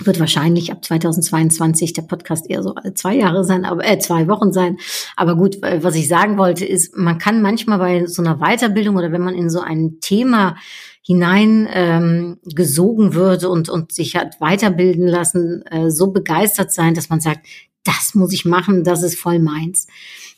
wird 0.00 0.18
wahrscheinlich 0.18 0.72
ab 0.72 0.84
2022 0.84 1.92
der 1.92 2.02
Podcast 2.02 2.48
eher 2.48 2.62
so 2.62 2.74
zwei 2.94 3.14
Jahre 3.14 3.44
sein, 3.44 3.64
aber 3.64 3.84
äh, 3.84 3.98
zwei 3.98 4.26
Wochen 4.26 4.52
sein. 4.52 4.78
Aber 5.16 5.36
gut, 5.36 5.58
was 5.60 5.94
ich 5.94 6.08
sagen 6.08 6.38
wollte, 6.38 6.64
ist, 6.64 6.96
man 6.96 7.18
kann 7.18 7.42
manchmal 7.42 7.78
bei 7.78 8.06
so 8.06 8.22
einer 8.22 8.38
Weiterbildung 8.38 8.96
oder 8.96 9.12
wenn 9.12 9.22
man 9.22 9.34
in 9.34 9.50
so 9.50 9.60
ein 9.60 9.98
Thema 10.00 10.56
hinein 11.04 11.68
ähm, 11.72 12.38
gesogen 12.44 13.14
wird 13.14 13.44
und, 13.44 13.68
und 13.68 13.92
sich 13.92 14.16
hat 14.16 14.40
weiterbilden 14.40 15.06
lassen, 15.06 15.62
äh, 15.66 15.90
so 15.90 16.12
begeistert 16.12 16.72
sein, 16.72 16.94
dass 16.94 17.10
man 17.10 17.20
sagt, 17.20 17.46
das 17.84 18.14
muss 18.14 18.32
ich 18.32 18.44
machen, 18.44 18.84
das 18.84 19.02
ist 19.02 19.18
voll 19.18 19.40
meins. 19.40 19.88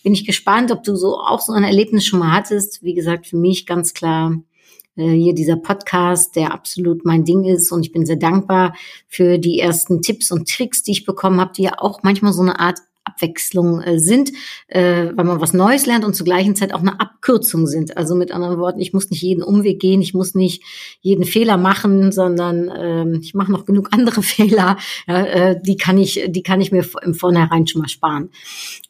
Bin 0.02 0.14
ich 0.14 0.26
gespannt, 0.26 0.72
ob 0.72 0.82
du 0.82 0.96
so 0.96 1.18
auch 1.18 1.40
so 1.40 1.52
ein 1.52 1.64
Erlebnis 1.64 2.06
schon 2.06 2.18
mal 2.18 2.32
hattest. 2.32 2.82
Wie 2.82 2.94
gesagt, 2.94 3.26
für 3.26 3.36
mich 3.36 3.66
ganz 3.66 3.92
klar 3.92 4.32
äh, 4.32 4.53
hier 4.96 5.34
dieser 5.34 5.56
Podcast, 5.56 6.36
der 6.36 6.52
absolut 6.52 7.04
mein 7.04 7.24
Ding 7.24 7.44
ist. 7.44 7.72
Und 7.72 7.84
ich 7.84 7.92
bin 7.92 8.06
sehr 8.06 8.16
dankbar 8.16 8.74
für 9.08 9.38
die 9.38 9.58
ersten 9.58 10.02
Tipps 10.02 10.30
und 10.30 10.48
Tricks, 10.48 10.82
die 10.82 10.92
ich 10.92 11.04
bekommen 11.04 11.40
habe, 11.40 11.52
die 11.56 11.64
ja 11.64 11.78
auch 11.78 12.02
manchmal 12.02 12.32
so 12.32 12.42
eine 12.42 12.60
Art 12.60 12.78
Abwechslung 13.04 13.82
äh, 13.82 13.98
sind, 13.98 14.32
äh, 14.66 15.10
weil 15.14 15.24
man 15.24 15.40
was 15.40 15.52
Neues 15.52 15.86
lernt 15.86 16.04
und 16.04 16.14
zur 16.14 16.24
gleichen 16.24 16.56
Zeit 16.56 16.72
auch 16.72 16.80
eine 16.80 17.00
Abkürzung 17.00 17.66
sind. 17.66 17.96
Also 17.96 18.14
mit 18.14 18.32
anderen 18.32 18.58
Worten, 18.58 18.80
ich 18.80 18.92
muss 18.92 19.10
nicht 19.10 19.22
jeden 19.22 19.42
Umweg 19.42 19.78
gehen, 19.78 20.00
ich 20.00 20.14
muss 20.14 20.34
nicht 20.34 20.62
jeden 21.00 21.24
Fehler 21.24 21.56
machen, 21.56 22.12
sondern 22.12 22.68
äh, 22.68 23.18
ich 23.18 23.34
mache 23.34 23.52
noch 23.52 23.66
genug 23.66 23.88
andere 23.92 24.22
Fehler, 24.22 24.78
äh, 25.06 25.56
die 25.62 25.76
kann 25.76 25.98
ich, 25.98 26.24
die 26.28 26.42
kann 26.42 26.60
ich 26.60 26.72
mir 26.72 26.84
im 27.02 27.14
Vornherein 27.14 27.66
schon 27.66 27.82
mal 27.82 27.88
sparen. 27.88 28.30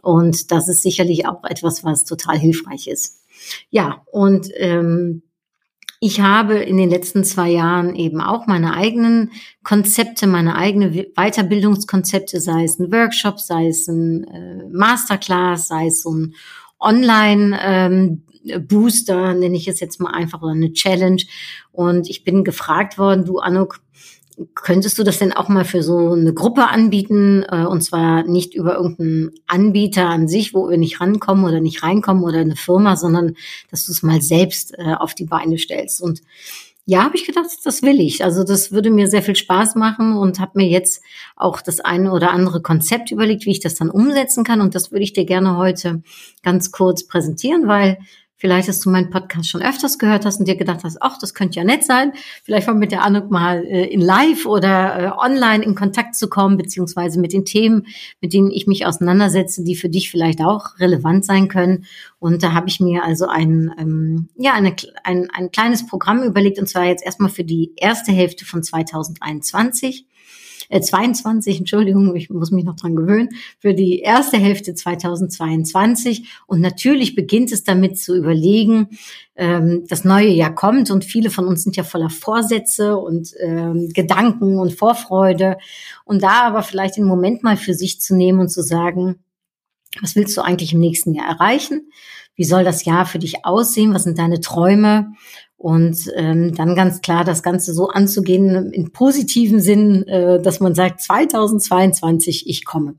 Und 0.01 0.53
das 0.53 0.69
ist 0.69 0.83
sicherlich 0.83 1.27
auch 1.27 1.43
etwas, 1.45 1.85
was 1.85 2.05
total 2.05 2.39
hilfreich 2.39 2.87
ist. 2.87 3.21
Ja, 3.71 4.03
und 4.11 4.49
ähm, 4.55 5.23
ich 6.07 6.21
habe 6.21 6.57
in 6.57 6.77
den 6.77 6.91
letzten 6.91 7.25
zwei 7.25 7.49
Jahren 7.49 7.95
eben 7.95 8.21
auch 8.21 8.47
meine 8.47 8.75
eigenen 8.75 9.31
Konzepte, 9.63 10.27
meine 10.27 10.55
eigene 10.55 11.07
Weiterbildungskonzepte, 11.17 12.43
sei 12.43 12.65
es 12.65 12.79
ein 12.79 12.93
Workshop, 12.93 13.41
sei 13.41 13.69
es 13.69 13.89
ein 13.89 14.25
äh, 14.25 14.69
Masterclass, 14.71 15.69
sei 15.69 15.87
es 15.87 16.03
so 16.03 16.13
ein 16.13 16.35
Online 16.79 17.59
ähm, 17.63 18.23
nenne 18.45 19.57
ich 19.57 19.67
es 19.67 19.81
jetzt 19.81 19.99
mal 19.99 20.11
einfach, 20.11 20.43
oder 20.43 20.53
eine 20.53 20.75
Challenge. 20.75 21.23
Und 21.73 22.11
ich 22.11 22.23
bin 22.23 22.45
gefragt 22.45 22.99
worden, 22.99 23.25
du 23.25 23.39
Anuk, 23.39 23.81
könntest 24.55 24.99
du 24.99 25.05
das 25.05 25.19
denn 25.19 25.33
auch 25.33 25.49
mal 25.49 25.65
für 25.65 25.83
so 25.83 26.13
eine 26.13 26.35
Gruppe 26.35 26.69
anbieten 26.69 27.45
äh, 27.49 27.65
und 27.65 27.83
zwar 27.83 28.25
nicht 28.25 28.55
über 28.55 28.77
irgendeinen 28.77 29.33
Anbieter 29.47 30.09
an 30.09 30.29
sich, 30.29 30.55
wo 30.55 30.69
wir 30.69 30.77
nicht 30.77 31.01
rankommen 31.01 31.45
oder 31.45 31.61
nicht 31.61 31.83
reinkommen 31.83 32.25
oder 32.25 32.39
eine 32.39 32.57
Firma, 32.57 32.97
sondern 32.97 33.37
dass 33.71 33.87
du 33.87 33.93
es 33.93 34.03
mal 34.03 34.21
selbst 34.23 34.75
äh, 34.79 34.95
auf 34.95 35.15
die 35.15 35.27
Beine 35.27 35.59
stellst 35.59 36.03
und 36.03 36.21
ja, 36.87 37.03
habe 37.03 37.17
ich 37.17 37.25
gedacht, 37.25 37.47
das 37.65 37.81
will 37.81 37.99
ich. 37.99 38.23
Also 38.25 38.45
das 38.45 38.71
würde 38.71 38.91
mir 38.91 39.09
sehr 39.09 39.23
viel 39.23 39.37
Spaß 39.37 39.75
machen 39.75 40.17
und 40.19 40.39
habe 40.39 40.53
mir 40.57 40.67
jetzt 40.67 41.03
auch 41.35 41.63
das 41.63 41.81
eine 41.81 42.13
oder 42.13 42.31
andere 42.31 42.61
Konzept 42.61 43.11
überlegt, 43.11 43.47
wie 43.47 43.53
ich 43.53 43.61
das 43.61 43.75
dann 43.75 43.89
umsetzen 43.89 44.45
kann. 44.45 44.61
Und 44.61 44.75
das 44.75 44.93
würde 44.93 45.03
ich 45.03 45.15
dir 45.15 45.25
gerne 45.25 45.57
heute 45.57 46.03
ganz 46.43 46.73
kurz 46.73 47.07
präsentieren, 47.07 47.69
weil 47.69 47.97
Vielleicht 48.37 48.69
hast 48.69 48.85
du 48.85 48.91
meinen 48.91 49.11
Podcast 49.11 49.49
schon 49.49 49.63
öfters 49.63 49.99
gehört 49.99 50.25
hast 50.25 50.41
und 50.41 50.49
dir 50.49 50.57
gedacht 50.57 50.81
hast, 50.83 51.01
ach, 51.01 51.19
das 51.19 51.35
könnte 51.35 51.57
ja 51.57 51.65
nett 51.65 51.85
sein. 51.85 52.13
Vielleicht 52.43 52.67
mal 52.67 52.75
mit 52.75 52.91
der 52.91 53.05
Anuk 53.05 53.31
mal 53.31 53.65
äh, 53.65 53.87
in 53.87 54.01
Live 54.01 54.45
oder 54.45 54.99
äh, 54.99 55.11
online 55.17 55.65
in 55.65 55.77
Kontakt 55.77 56.17
zu 56.17 56.29
kommen, 56.29 56.57
beziehungsweise 56.57 57.21
mit 57.21 57.33
den 57.33 57.45
Themen, 57.45 57.87
mit 58.21 58.33
denen 58.33 58.51
ich 58.51 58.67
mich 58.67 58.87
auseinandersetze, 58.87 59.63
die 59.63 59.77
für 59.77 59.89
dich 59.89 60.11
vielleicht 60.11 60.41
auch 60.41 60.79
relevant 60.81 61.25
sein 61.25 61.49
können. 61.49 61.87
Und 62.19 62.43
da 62.43 62.53
habe 62.53 62.69
ich 62.69 62.81
mir 62.81 63.05
also 63.05 63.27
ein, 63.27 63.73
ähm, 63.79 64.29
ja, 64.37 64.55
eine, 64.55 64.75
ein, 65.05 65.31
ein 65.33 65.53
kleines 65.53 65.87
Programm 65.87 66.25
überlegt, 66.25 66.59
und 66.59 66.69
zwar 66.69 66.87
jetzt 66.87 67.05
erstmal 67.05 67.31
für 67.31 67.45
die 67.45 67.73
erste 67.77 68.11
Hälfte 68.11 68.45
von 68.45 68.65
2021 68.65 70.07
äh, 70.69 70.81
22, 70.81 71.59
Entschuldigung, 71.59 72.15
ich 72.17 72.31
muss 72.31 72.51
mich 72.51 72.65
noch 72.65 72.77
dran 72.77 72.97
gewöhnen, 72.97 73.31
für 73.59 73.75
die 73.75 74.01
erste 74.01 74.37
Hälfte 74.37 74.75
2022. 74.75 76.29
Und 76.47 76.61
natürlich 76.61 77.15
beginnt 77.15 77.53
es 77.53 77.65
damit 77.65 77.99
zu 77.99 78.17
überlegen, 78.17 78.89
ähm, 79.37 79.85
das 79.89 80.05
neue 80.05 80.29
Jahr 80.29 80.55
kommt 80.55 80.91
und 80.91 81.05
viele 81.05 81.31
von 81.31 81.47
uns 81.47 81.65
sind 81.65 81.77
ja 81.77 81.83
voller 81.83 82.11
Vorsätze 82.11 82.97
und 82.97 83.33
ähm, 83.41 83.91
Gedanken 83.93 84.59
und 84.59 84.75
Vorfreude. 84.75 85.59
Und 86.05 86.23
da 86.23 86.43
aber 86.43 86.63
vielleicht 86.63 86.97
den 86.97 87.05
Moment 87.05 87.43
mal 87.43 87.57
für 87.57 87.75
sich 87.75 88.01
zu 88.01 88.15
nehmen 88.15 88.41
und 88.41 88.49
zu 88.49 88.63
sagen, 88.63 89.17
was 90.01 90.17
willst 90.17 90.37
du 90.37 90.43
eigentlich 90.43 90.73
im 90.73 90.81
nächsten 90.81 91.15
Jahr 91.15 91.27
erreichen? 91.27 91.91
Wie 92.37 92.45
soll 92.45 92.65
das 92.65 92.85
Jahr 92.85 93.07
für 93.07 93.19
dich 93.19 93.45
aussehen? 93.45 93.95
Was 93.95 94.05
sind 94.05 94.19
deine 94.19 94.41
Träume? 94.41 95.13
Und 95.57 96.11
ähm, 96.15 96.55
dann 96.55 96.75
ganz 96.75 97.01
klar 97.01 97.25
das 97.25 97.43
Ganze 97.43 97.73
so 97.73 97.89
anzugehen 97.89 98.73
in 98.73 98.93
positiven 98.93 99.61
Sinn, 99.61 100.03
äh, 100.07 100.43
dass 100.43 100.61
man 100.61 100.75
sagt, 100.75 101.01
2022, 101.01 102.49
ich 102.49 102.65
komme. 102.65 102.97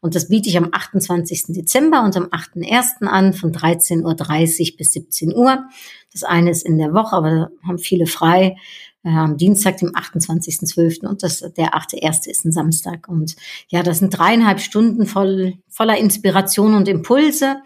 Und 0.00 0.14
das 0.14 0.28
biete 0.28 0.48
ich 0.48 0.56
am 0.56 0.68
28. 0.72 1.46
Dezember 1.48 2.02
und 2.04 2.16
am 2.16 2.26
8.1. 2.26 3.06
an 3.06 3.34
von 3.34 3.52
13.30 3.52 4.72
Uhr 4.72 4.76
bis 4.78 4.92
17 4.92 5.34
Uhr. 5.34 5.64
Das 6.12 6.22
eine 6.22 6.50
ist 6.50 6.64
in 6.64 6.78
der 6.78 6.94
Woche, 6.94 7.14
aber 7.14 7.50
haben 7.66 7.78
viele 7.78 8.06
frei 8.06 8.56
äh, 9.04 9.10
am 9.10 9.36
Dienstag, 9.36 9.76
dem 9.78 9.90
28.12. 9.90 11.06
und 11.06 11.22
das, 11.22 11.40
der 11.56 11.74
8.1. 11.74 12.28
ist 12.28 12.44
ein 12.44 12.52
Samstag. 12.52 13.08
Und 13.08 13.36
ja, 13.68 13.82
das 13.82 14.00
sind 14.00 14.10
dreieinhalb 14.10 14.60
Stunden 14.60 15.06
voll, 15.06 15.54
voller 15.68 15.96
Inspiration 15.98 16.74
und 16.74 16.88
Impulse, 16.88 17.58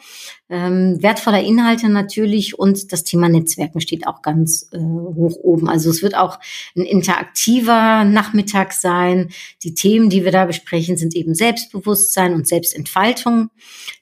ähm, 0.50 1.02
wertvoller 1.02 1.42
Inhalte 1.42 1.88
natürlich 1.88 2.58
und 2.58 2.92
das 2.92 3.04
Thema 3.04 3.30
Netzwerken 3.30 3.80
steht 3.80 4.06
auch 4.06 4.20
ganz 4.20 4.68
äh, 4.72 4.78
hoch 4.78 5.36
oben. 5.42 5.70
Also 5.70 5.88
es 5.88 6.02
wird 6.02 6.14
auch 6.14 6.38
ein 6.76 6.82
interaktiver 6.82 8.04
Nachmittag 8.04 8.74
sein. 8.74 9.30
Die 9.62 9.72
Themen, 9.72 10.10
die 10.10 10.24
wir 10.24 10.32
da 10.32 10.44
besprechen, 10.44 10.98
sind 10.98 11.14
eben 11.16 11.34
Selbstbewusstsein 11.34 12.34
und 12.34 12.46
Selbstentfaltung, 12.46 13.48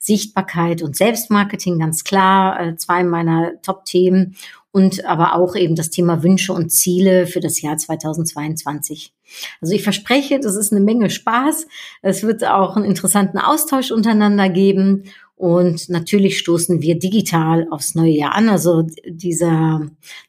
Sichtbarkeit 0.01 0.83
und 0.83 0.97
Selbstmarketing, 0.97 1.79
ganz 1.79 2.03
klar, 2.03 2.61
äh, 2.61 2.77
zwei 2.77 3.05
meiner 3.05 3.53
Top-Themen 3.63 4.35
und 4.73 5.05
aber 5.05 5.35
auch 5.35 5.57
eben 5.57 5.75
das 5.75 5.91
Thema 5.91 6.23
Wünsche 6.23 6.53
und 6.53 6.71
Ziele 6.71 7.27
für 7.27 7.41
das 7.41 7.61
Jahr 7.61 7.77
2022. 7.77 9.13
Also 9.61 9.75
ich 9.75 9.83
verspreche, 9.83 10.39
das 10.41 10.57
ist 10.57 10.73
eine 10.73 10.81
Menge 10.81 11.11
Spaß. 11.11 11.67
Es 12.03 12.23
wird 12.23 12.45
auch 12.45 12.77
einen 12.77 12.85
interessanten 12.85 13.39
Austausch 13.39 13.91
untereinander 13.91 14.49
geben 14.49 15.05
und 15.41 15.89
natürlich 15.89 16.39
stoßen 16.39 16.83
wir 16.83 16.99
digital 16.99 17.67
aufs 17.71 17.95
neue 17.95 18.11
Jahr 18.11 18.35
an. 18.35 18.51
Also 18.51 18.87
dieser 19.09 19.81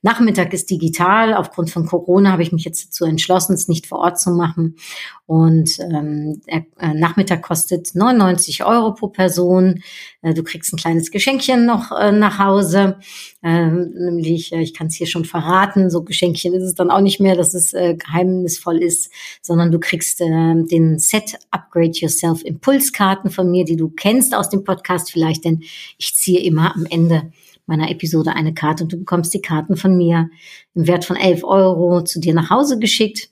Nachmittag 0.02 0.54
ist 0.54 0.70
digital. 0.70 1.34
Aufgrund 1.34 1.70
von 1.70 1.86
Corona 1.86 2.32
habe 2.32 2.44
ich 2.44 2.54
mich 2.54 2.64
jetzt 2.64 2.88
dazu 2.88 3.04
entschlossen, 3.04 3.56
es 3.56 3.68
nicht 3.68 3.88
vor 3.88 4.00
Ort 4.00 4.22
zu 4.22 4.32
machen. 4.32 4.78
Und 5.26 5.80
ähm, 5.80 6.42
der 6.48 6.66
äh, 6.80 6.94
Nachmittag 6.94 7.42
kostet 7.42 7.94
99 7.94 8.64
Euro 8.64 8.94
pro 8.94 9.08
Person. 9.08 9.84
Äh, 10.22 10.34
du 10.34 10.44
kriegst 10.44 10.74
ein 10.74 10.78
kleines 10.78 11.12
Geschenkchen 11.12 11.66
noch 11.66 11.92
äh, 11.92 12.14
nach 12.14 12.40
Hause. 12.40 12.98
Ähm, 13.44 13.92
nämlich, 13.94 14.54
ich 14.54 14.74
kann 14.74 14.88
es 14.88 14.96
hier 14.96 15.08
schon 15.08 15.26
verraten, 15.26 15.90
so 15.90 16.04
Geschenkchen 16.04 16.54
ist 16.54 16.64
es 16.64 16.76
dann 16.76 16.92
auch 16.92 17.02
nicht 17.02 17.20
mehr, 17.20 17.36
dass 17.36 17.54
es 17.54 17.72
geheimnisvoll 17.72 18.78
ist, 18.78 19.12
sondern 19.42 19.72
du 19.72 19.80
kriegst 19.80 20.22
äh, 20.22 20.26
den 20.26 21.00
Set 21.00 21.40
Upgrade 21.50 21.92
Yourself 21.94 22.44
Impulskarten 22.44 23.32
von 23.32 23.50
mir, 23.50 23.66
die 23.66 23.76
du 23.76 23.90
kennst 23.90 24.36
aus 24.36 24.50
dem 24.50 24.64
Podcast 24.64 25.01
hast 25.02 25.12
vielleicht, 25.12 25.46
denn 25.46 25.64
ich 25.98 26.16
ziehe 26.16 26.40
immer 26.40 26.76
am 26.76 26.86
Ende 26.86 27.32
meiner 27.66 27.90
Episode 27.90 28.34
eine 28.34 28.54
Karte 28.54 28.84
und 28.84 28.94
du 28.94 28.98
bekommst 28.98 29.34
die 29.34 29.42
Karten 29.42 29.76
von 29.76 29.96
mir 29.96 30.30
im 30.74 30.88
Wert 30.88 31.06
von 31.06 31.16
11 31.16 31.44
Euro 31.44 32.04
zu 32.04 32.20
dir 32.20 32.34
nach 32.34 32.50
Hause 32.50 32.80
geschickt. 32.80 33.30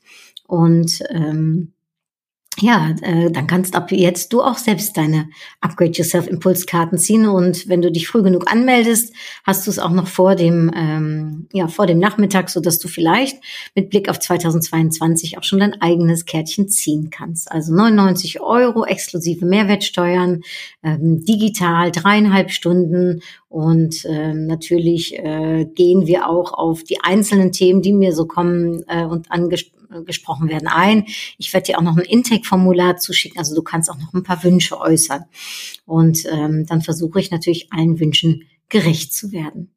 Und 0.48 1.04
ähm, 1.10 1.74
ja, 2.62 2.96
äh, 3.01 3.32
dann 3.32 3.48
kannst 3.48 3.75
ab 3.75 3.92
jetzt 3.92 4.34
du 4.34 4.42
auch 4.42 4.58
selbst 4.58 4.98
deine 4.98 5.30
Upgrade 5.62 5.92
Yourself 5.92 6.28
Impulskarten 6.28 6.98
ziehen 6.98 7.28
und 7.28 7.68
wenn 7.68 7.82
du 7.82 7.92
dich 7.92 8.08
früh 8.08 8.22
genug 8.24 8.51
anmeldest, 8.51 9.13
hast 9.46 9.66
du 9.66 9.72
es 9.72 9.80
auch 9.80 9.92
noch 9.92 10.08
vor 10.08 10.36
dem 10.36 10.72
ähm, 10.75 11.48
ja 11.54 11.68
vor 11.68 11.88
dem 11.88 12.00
Nachmittag, 12.00 12.50
so 12.50 12.60
dass 12.60 12.80
du 12.80 12.88
vielleicht 12.88 13.38
mit 13.75 13.89
Blick 13.89 14.10
auf 14.10 14.20
2022 14.20 15.38
auch 15.38 15.44
schon 15.44 15.60
dein 15.60 15.82
eigenes 15.82 16.25
Kärtchen 16.25 16.68
ziehen 16.70 17.10
kannst. 17.10 17.51
Also 17.51 17.74
99 17.74 18.42
Euro 18.42 18.86
exklusive 18.86 19.46
Mehrwertsteuern, 19.46 20.42
ähm, 20.84 21.24
digital 21.24 21.92
dreieinhalb 21.92 22.51
Stunden 22.51 23.22
und 23.48 24.06
ähm, 24.06 24.48
natürlich 24.48 25.18
äh, 25.18 25.66
gehen 25.66 26.06
wir 26.08 26.30
auch 26.30 26.54
auf 26.54 26.84
die 26.84 27.01
einzelnen 27.01 27.51
Themen, 27.51 27.82
die 27.82 27.94
mir 27.94 28.13
so 28.13 28.25
kommen 28.25 28.84
äh, 28.88 29.06
und 29.06 29.32
angesprochen 29.32 29.79
gesprochen 30.05 30.50
werden 30.50 30.67
ein. 30.67 31.05
Ich 31.38 31.53
werde 31.53 31.67
dir 31.67 31.77
auch 31.77 31.84
noch 31.84 31.98
ein 31.98 32.05
Intake-Formular 32.05 32.98
zuschicken, 32.98 33.39
also 33.39 33.55
du 33.55 33.63
kannst 33.63 33.89
auch 33.89 33.98
noch 33.98 34.13
ein 34.13 34.24
paar 34.24 34.43
Wünsche 34.43 34.79
äußern. 34.79 35.25
Und 35.86 36.25
ähm, 36.31 36.65
dann 36.65 36.81
versuche 36.81 37.19
ich 37.19 37.31
natürlich 37.31 37.72
allen 37.72 38.00
Wünschen 38.00 38.43
gerecht 38.69 39.13
zu 39.13 39.31
werden. 39.31 39.74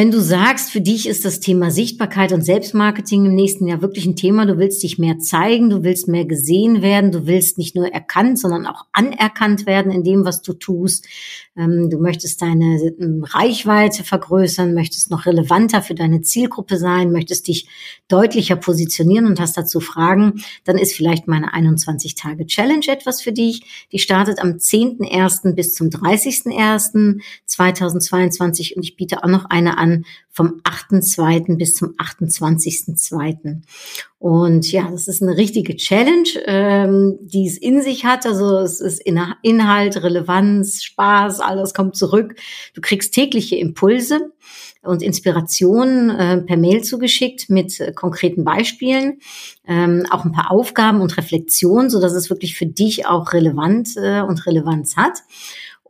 Wenn 0.00 0.10
du 0.10 0.22
sagst, 0.22 0.70
für 0.70 0.80
dich 0.80 1.06
ist 1.06 1.26
das 1.26 1.40
Thema 1.40 1.70
Sichtbarkeit 1.70 2.32
und 2.32 2.42
Selbstmarketing 2.42 3.26
im 3.26 3.34
nächsten 3.34 3.66
Jahr 3.66 3.82
wirklich 3.82 4.06
ein 4.06 4.16
Thema, 4.16 4.46
du 4.46 4.56
willst 4.56 4.82
dich 4.82 4.98
mehr 4.98 5.18
zeigen, 5.18 5.68
du 5.68 5.82
willst 5.82 6.08
mehr 6.08 6.24
gesehen 6.24 6.80
werden, 6.80 7.12
du 7.12 7.26
willst 7.26 7.58
nicht 7.58 7.76
nur 7.76 7.86
erkannt, 7.86 8.38
sondern 8.38 8.66
auch 8.66 8.86
anerkannt 8.92 9.66
werden 9.66 9.92
in 9.92 10.02
dem, 10.02 10.24
was 10.24 10.40
du 10.40 10.54
tust. 10.54 11.06
Ähm, 11.54 11.90
du 11.90 11.98
möchtest 11.98 12.40
deine 12.40 12.94
ähm, 12.98 13.26
Reichweite 13.28 14.02
vergrößern, 14.02 14.72
möchtest 14.72 15.10
noch 15.10 15.26
relevanter 15.26 15.82
für 15.82 15.94
deine 15.94 16.22
Zielgruppe 16.22 16.78
sein, 16.78 17.12
möchtest 17.12 17.48
dich 17.48 17.68
deutlicher 18.08 18.56
positionieren 18.56 19.26
und 19.26 19.38
hast 19.38 19.58
dazu 19.58 19.80
Fragen, 19.80 20.42
dann 20.64 20.78
ist 20.78 20.94
vielleicht 20.94 21.28
meine 21.28 21.52
21 21.52 22.14
Tage 22.14 22.46
Challenge 22.46 22.86
etwas 22.88 23.20
für 23.20 23.32
dich. 23.32 23.86
Die 23.92 23.98
startet 23.98 24.38
am 24.38 24.52
10.01. 24.52 25.52
bis 25.52 25.74
zum 25.74 25.88
30.01.2022 25.88 28.76
und 28.76 28.82
ich 28.82 28.96
biete 28.96 29.22
auch 29.22 29.28
noch 29.28 29.44
eine 29.50 29.76
an 29.76 29.89
vom 30.28 30.60
8.2. 30.64 31.56
bis 31.56 31.74
zum 31.74 31.94
28.2. 31.96 33.62
Und 34.18 34.70
ja, 34.70 34.90
das 34.90 35.08
ist 35.08 35.22
eine 35.22 35.36
richtige 35.36 35.76
Challenge, 35.76 36.28
ähm, 36.46 37.18
die 37.22 37.46
es 37.46 37.56
in 37.58 37.82
sich 37.82 38.04
hat. 38.04 38.26
Also 38.26 38.58
es 38.58 38.80
ist 38.80 39.00
Inhalt, 39.00 40.02
Relevanz, 40.02 40.82
Spaß, 40.82 41.40
alles 41.40 41.74
kommt 41.74 41.96
zurück. 41.96 42.34
Du 42.74 42.80
kriegst 42.80 43.14
tägliche 43.14 43.56
Impulse 43.56 44.32
und 44.82 45.02
Inspirationen 45.02 46.10
äh, 46.10 46.38
per 46.42 46.56
Mail 46.56 46.82
zugeschickt 46.82 47.50
mit 47.50 47.80
äh, 47.80 47.92
konkreten 47.92 48.44
Beispielen, 48.44 49.20
ähm, 49.66 50.06
auch 50.10 50.24
ein 50.24 50.32
paar 50.32 50.50
Aufgaben 50.50 51.00
und 51.00 51.16
Reflexionen, 51.16 51.90
so 51.90 52.00
dass 52.00 52.14
es 52.14 52.30
wirklich 52.30 52.56
für 52.56 52.66
dich 52.66 53.06
auch 53.06 53.32
relevant 53.32 53.90
äh, 53.96 54.20
und 54.20 54.46
Relevanz 54.46 54.96
hat. 54.96 55.18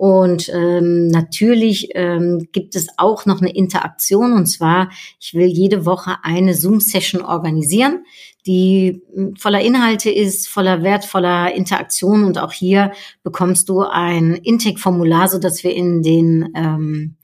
Und 0.00 0.50
ähm, 0.54 1.08
natürlich 1.08 1.90
ähm, 1.94 2.48
gibt 2.52 2.74
es 2.74 2.86
auch 2.96 3.26
noch 3.26 3.42
eine 3.42 3.54
Interaktion. 3.54 4.32
Und 4.32 4.46
zwar, 4.46 4.88
ich 5.20 5.34
will 5.34 5.44
jede 5.44 5.84
Woche 5.84 6.16
eine 6.22 6.54
Zoom-Session 6.54 7.20
organisieren, 7.20 8.06
die 8.46 9.02
hm, 9.14 9.36
voller 9.36 9.60
Inhalte 9.60 10.08
ist, 10.08 10.48
voller 10.48 10.82
wertvoller 10.82 11.54
Interaktion. 11.54 12.24
Und 12.24 12.38
auch 12.38 12.52
hier 12.52 12.92
bekommst 13.22 13.68
du 13.68 13.82
ein 13.82 14.36
Intake-Formular, 14.36 15.28
so 15.28 15.38
dass 15.38 15.64
wir 15.64 15.74
in 15.74 16.02
den 16.02 16.48
ähm, 16.56 17.16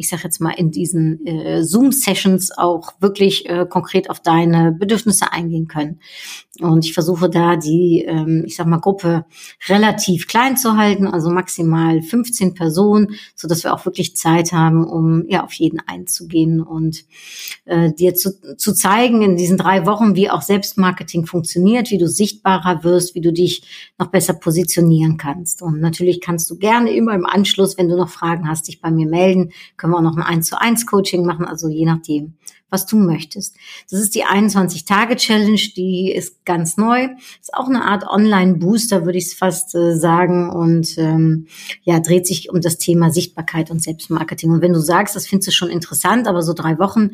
ich 0.00 0.08
sage 0.08 0.22
jetzt 0.24 0.40
mal, 0.40 0.54
in 0.56 0.70
diesen 0.70 1.26
äh, 1.26 1.62
Zoom-Sessions 1.62 2.56
auch 2.56 2.94
wirklich 3.00 3.46
äh, 3.48 3.66
konkret 3.68 4.08
auf 4.08 4.20
deine 4.20 4.72
Bedürfnisse 4.72 5.30
eingehen 5.30 5.68
können. 5.68 6.00
Und 6.58 6.84
ich 6.84 6.94
versuche 6.94 7.28
da 7.28 7.56
die, 7.56 8.04
ähm, 8.06 8.44
ich 8.46 8.56
sag 8.56 8.66
mal, 8.66 8.80
Gruppe 8.80 9.24
relativ 9.68 10.26
klein 10.26 10.56
zu 10.56 10.76
halten, 10.76 11.06
also 11.06 11.30
maximal 11.30 12.02
15 12.02 12.54
Personen, 12.54 13.14
so 13.34 13.46
dass 13.46 13.62
wir 13.62 13.74
auch 13.74 13.84
wirklich 13.84 14.16
Zeit 14.16 14.52
haben, 14.52 14.84
um 14.84 15.24
ja 15.28 15.44
auf 15.44 15.52
jeden 15.54 15.80
einzugehen 15.80 16.62
und 16.62 17.04
äh, 17.66 17.92
dir 17.92 18.14
zu, 18.14 18.56
zu 18.56 18.74
zeigen 18.74 19.22
in 19.22 19.36
diesen 19.36 19.58
drei 19.58 19.86
Wochen, 19.86 20.16
wie 20.16 20.30
auch 20.30 20.42
Selbstmarketing 20.42 21.26
funktioniert, 21.26 21.90
wie 21.90 21.98
du 21.98 22.08
sichtbarer 22.08 22.84
wirst, 22.84 23.14
wie 23.14 23.20
du 23.20 23.32
dich 23.32 23.62
noch 23.98 24.08
besser 24.08 24.34
positionieren 24.34 25.18
kannst. 25.18 25.62
Und 25.62 25.80
natürlich 25.80 26.20
kannst 26.20 26.50
du 26.50 26.56
gerne 26.56 26.90
immer 26.92 27.14
im 27.14 27.26
Anschluss, 27.26 27.76
wenn 27.78 27.88
du 27.88 27.96
noch 27.96 28.08
Fragen 28.08 28.48
hast, 28.48 28.68
dich 28.68 28.80
bei 28.80 28.90
mir 28.90 29.06
melden. 29.06 29.52
Können 29.76 29.89
wir 29.90 29.98
auch 29.98 30.02
noch 30.02 30.16
ein 30.16 30.22
1 30.22 30.46
zu 30.46 30.60
1 30.60 30.86
Coaching 30.86 31.24
machen, 31.24 31.46
also 31.46 31.68
je 31.68 31.84
nachdem, 31.84 32.34
was 32.70 32.86
du 32.86 32.96
möchtest. 32.96 33.56
Das 33.90 34.00
ist 34.00 34.14
die 34.14 34.24
21-Tage-Challenge, 34.24 35.60
die 35.76 36.12
ist 36.12 36.44
ganz 36.44 36.76
neu. 36.76 37.08
Ist 37.40 37.54
auch 37.54 37.68
eine 37.68 37.84
Art 37.84 38.04
Online-Booster, 38.04 39.04
würde 39.04 39.18
ich 39.18 39.26
es 39.26 39.34
fast 39.34 39.74
äh, 39.74 39.96
sagen. 39.96 40.50
Und 40.50 40.96
ähm, 40.98 41.46
ja, 41.82 42.00
dreht 42.00 42.26
sich 42.26 42.50
um 42.50 42.60
das 42.60 42.78
Thema 42.78 43.10
Sichtbarkeit 43.10 43.70
und 43.70 43.82
Selbstmarketing. 43.82 44.50
Und 44.50 44.62
wenn 44.62 44.72
du 44.72 44.80
sagst, 44.80 45.16
das 45.16 45.26
findest 45.26 45.48
du 45.48 45.52
schon 45.52 45.70
interessant, 45.70 46.26
aber 46.26 46.42
so 46.42 46.52
drei 46.52 46.78
Wochen 46.78 47.10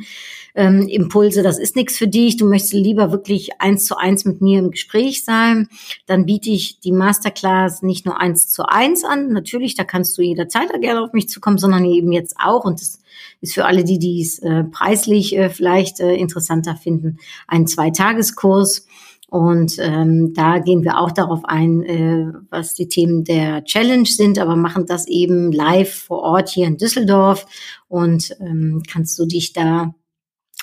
ähm, 0.54 0.88
Impulse, 0.88 1.42
das 1.42 1.58
ist 1.58 1.76
nichts 1.76 1.98
für 1.98 2.08
dich, 2.08 2.36
du 2.36 2.46
möchtest 2.46 2.72
lieber 2.72 3.12
wirklich 3.12 3.60
eins 3.60 3.84
zu 3.84 3.96
eins 3.96 4.25
mit 4.25 4.40
mir 4.40 4.58
im 4.58 4.70
Gespräch 4.70 5.25
sein, 5.25 5.68
dann 6.06 6.26
biete 6.26 6.50
ich 6.50 6.80
die 6.80 6.92
Masterclass 6.92 7.82
nicht 7.82 8.06
nur 8.06 8.20
eins 8.20 8.48
zu 8.48 8.64
eins 8.66 9.04
an. 9.04 9.28
Natürlich, 9.28 9.75
da 9.75 9.84
kannst 9.84 10.16
du 10.16 10.22
jederzeit 10.22 10.68
gerne 10.80 11.02
auf 11.02 11.12
mich 11.12 11.28
zukommen, 11.28 11.58
sondern 11.58 11.84
eben 11.84 12.12
jetzt 12.12 12.36
auch. 12.38 12.64
Und 12.64 12.80
das 12.80 13.00
ist 13.40 13.54
für 13.54 13.64
alle, 13.64 13.85
die 13.85 13.99
dies 13.99 14.38
äh, 14.40 14.64
preislich 14.64 15.37
äh, 15.37 15.50
vielleicht 15.50 16.00
äh, 16.00 16.14
interessanter 16.14 16.76
finden, 16.76 17.18
ein 17.46 17.66
Zweitageskurs. 17.66 18.87
Und 19.28 19.76
ähm, 19.80 20.35
da 20.35 20.61
gehen 20.61 20.85
wir 20.85 20.99
auch 20.99 21.11
darauf 21.11 21.44
ein, 21.44 21.82
äh, 21.82 22.32
was 22.49 22.75
die 22.75 22.88
Themen 22.88 23.25
der 23.25 23.64
Challenge 23.64 24.06
sind, 24.06 24.38
aber 24.38 24.54
machen 24.54 24.87
das 24.87 25.08
eben 25.08 25.50
live 25.50 25.92
vor 25.92 26.20
Ort 26.20 26.49
hier 26.49 26.66
in 26.66 26.76
Düsseldorf. 26.76 27.44
Und 27.88 28.37
ähm, 28.40 28.82
kannst 28.88 29.18
du 29.18 29.26
dich 29.26 29.52
da 29.52 29.94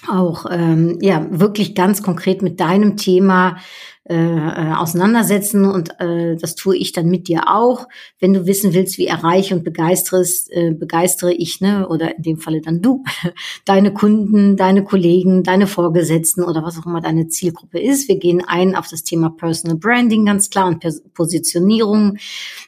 auch 0.08 0.46
ähm, 0.50 0.98
ja 1.02 1.28
wirklich 1.30 1.76
ganz 1.76 2.02
konkret 2.04 2.42
mit 2.42 2.60
deinem 2.60 2.98
Thema 2.98 3.58
äh, 4.06 4.16
äh, 4.16 4.74
auseinandersetzen 4.74 5.64
und 5.64 5.98
äh, 6.02 6.36
das 6.36 6.56
tue 6.56 6.76
ich 6.76 6.92
dann 6.92 7.06
mit 7.06 7.30
dir 7.30 7.44
auch. 7.48 7.88
Wenn 8.20 8.34
du 8.34 8.46
wissen 8.46 8.74
willst, 8.74 8.98
wie 8.98 9.08
erreiche 9.08 9.56
und 9.56 9.64
begeisterst, 9.64 10.52
äh, 10.52 10.72
begeistere 10.72 11.32
ich, 11.32 11.62
ne, 11.62 11.88
oder 11.88 12.18
in 12.18 12.22
dem 12.22 12.38
Falle 12.38 12.60
dann 12.60 12.82
du, 12.82 13.06
deine 13.66 13.94
Kunden, 13.94 14.58
deine 14.58 14.84
Kollegen, 14.84 15.44
deine 15.44 15.68
Vorgesetzten 15.68 16.44
oder 16.44 16.64
was 16.64 16.78
auch 16.78 16.86
immer 16.86 17.00
deine 17.00 17.30
Zielgruppe 17.30 17.80
ist. 17.80 18.10
Wir 18.10 18.18
gehen 18.20 18.44
ein 18.46 18.76
auf 18.76 18.90
das 18.90 19.04
Thema 19.04 19.30
Personal 19.30 19.78
Branding 19.78 20.26
ganz 20.26 20.50
klar 20.50 20.68
und 20.68 20.86
Positionierung, 21.14 22.18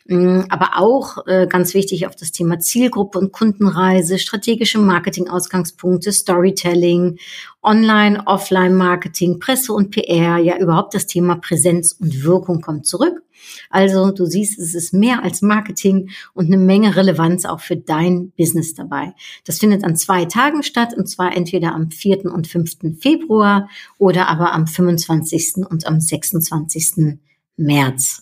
mh, 0.05 0.17
mm, 0.17 0.45
aber 0.47 0.77
auch 0.77 1.27
äh, 1.27 1.47
ganz 1.47 1.73
wichtig 1.73 2.07
auf 2.07 2.15
das 2.15 2.31
Thema 2.31 2.59
Zielgruppe 2.59 3.19
und 3.19 3.33
Kundenreise, 3.33 4.19
strategische 4.19 4.79
Marketing-Ausgangspunkte, 4.79 6.13
Storytelling 6.13 7.17
Online, 7.65 8.21
Offline-Marketing, 8.27 9.39
Presse 9.39 9.73
und 9.73 9.89
PR, 9.89 10.37
ja 10.37 10.57
überhaupt 10.57 10.93
das 10.93 11.07
Thema 11.07 11.24
Präsenz 11.33 11.93
und 11.93 12.23
Wirkung 12.23 12.61
kommt 12.61 12.85
zurück. 12.85 13.23
Also 13.69 14.11
du 14.11 14.25
siehst, 14.25 14.59
es 14.59 14.75
ist 14.75 14.93
mehr 14.93 15.23
als 15.23 15.41
Marketing 15.41 16.09
und 16.33 16.45
eine 16.45 16.57
Menge 16.57 16.95
Relevanz 16.95 17.45
auch 17.45 17.59
für 17.59 17.75
dein 17.75 18.31
Business 18.37 18.75
dabei. 18.75 19.13
Das 19.45 19.59
findet 19.59 19.83
an 19.83 19.95
zwei 19.95 20.25
Tagen 20.25 20.61
statt 20.63 20.93
und 20.95 21.07
zwar 21.07 21.35
entweder 21.35 21.73
am 21.73 21.89
4. 21.89 22.25
und 22.25 22.47
5. 22.47 22.99
Februar 22.99 23.67
oder 23.97 24.27
aber 24.27 24.53
am 24.53 24.67
25. 24.67 25.65
und 25.69 25.87
am 25.87 25.99
26. 25.99 27.17
März. 27.57 28.21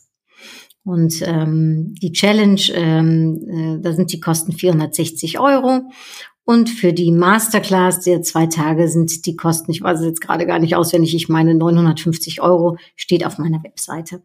Und 0.85 1.21
ähm, 1.25 1.95
die 2.01 2.11
Challenge, 2.11 2.61
ähm, 2.73 3.79
äh, 3.79 3.81
da 3.81 3.93
sind 3.93 4.11
die 4.11 4.19
Kosten 4.19 4.51
460 4.51 5.39
Euro. 5.39 5.89
Und 6.45 6.69
für 6.69 6.91
die 6.91 7.11
Masterclass 7.11 8.01
der 8.01 8.21
zwei 8.21 8.47
Tage 8.47 8.89
sind 8.89 9.25
die 9.25 9.37
Kosten, 9.37 9.71
ich 9.71 9.81
weiß 9.81 10.01
es 10.01 10.05
jetzt 10.05 10.21
gerade 10.21 10.45
gar 10.45 10.59
nicht 10.59 10.75
auswendig, 10.75 11.15
ich 11.15 11.29
meine 11.29 11.55
950 11.55 12.41
Euro 12.41 12.77
steht 12.97 13.25
auf 13.25 13.37
meiner 13.37 13.63
Webseite. 13.63 14.23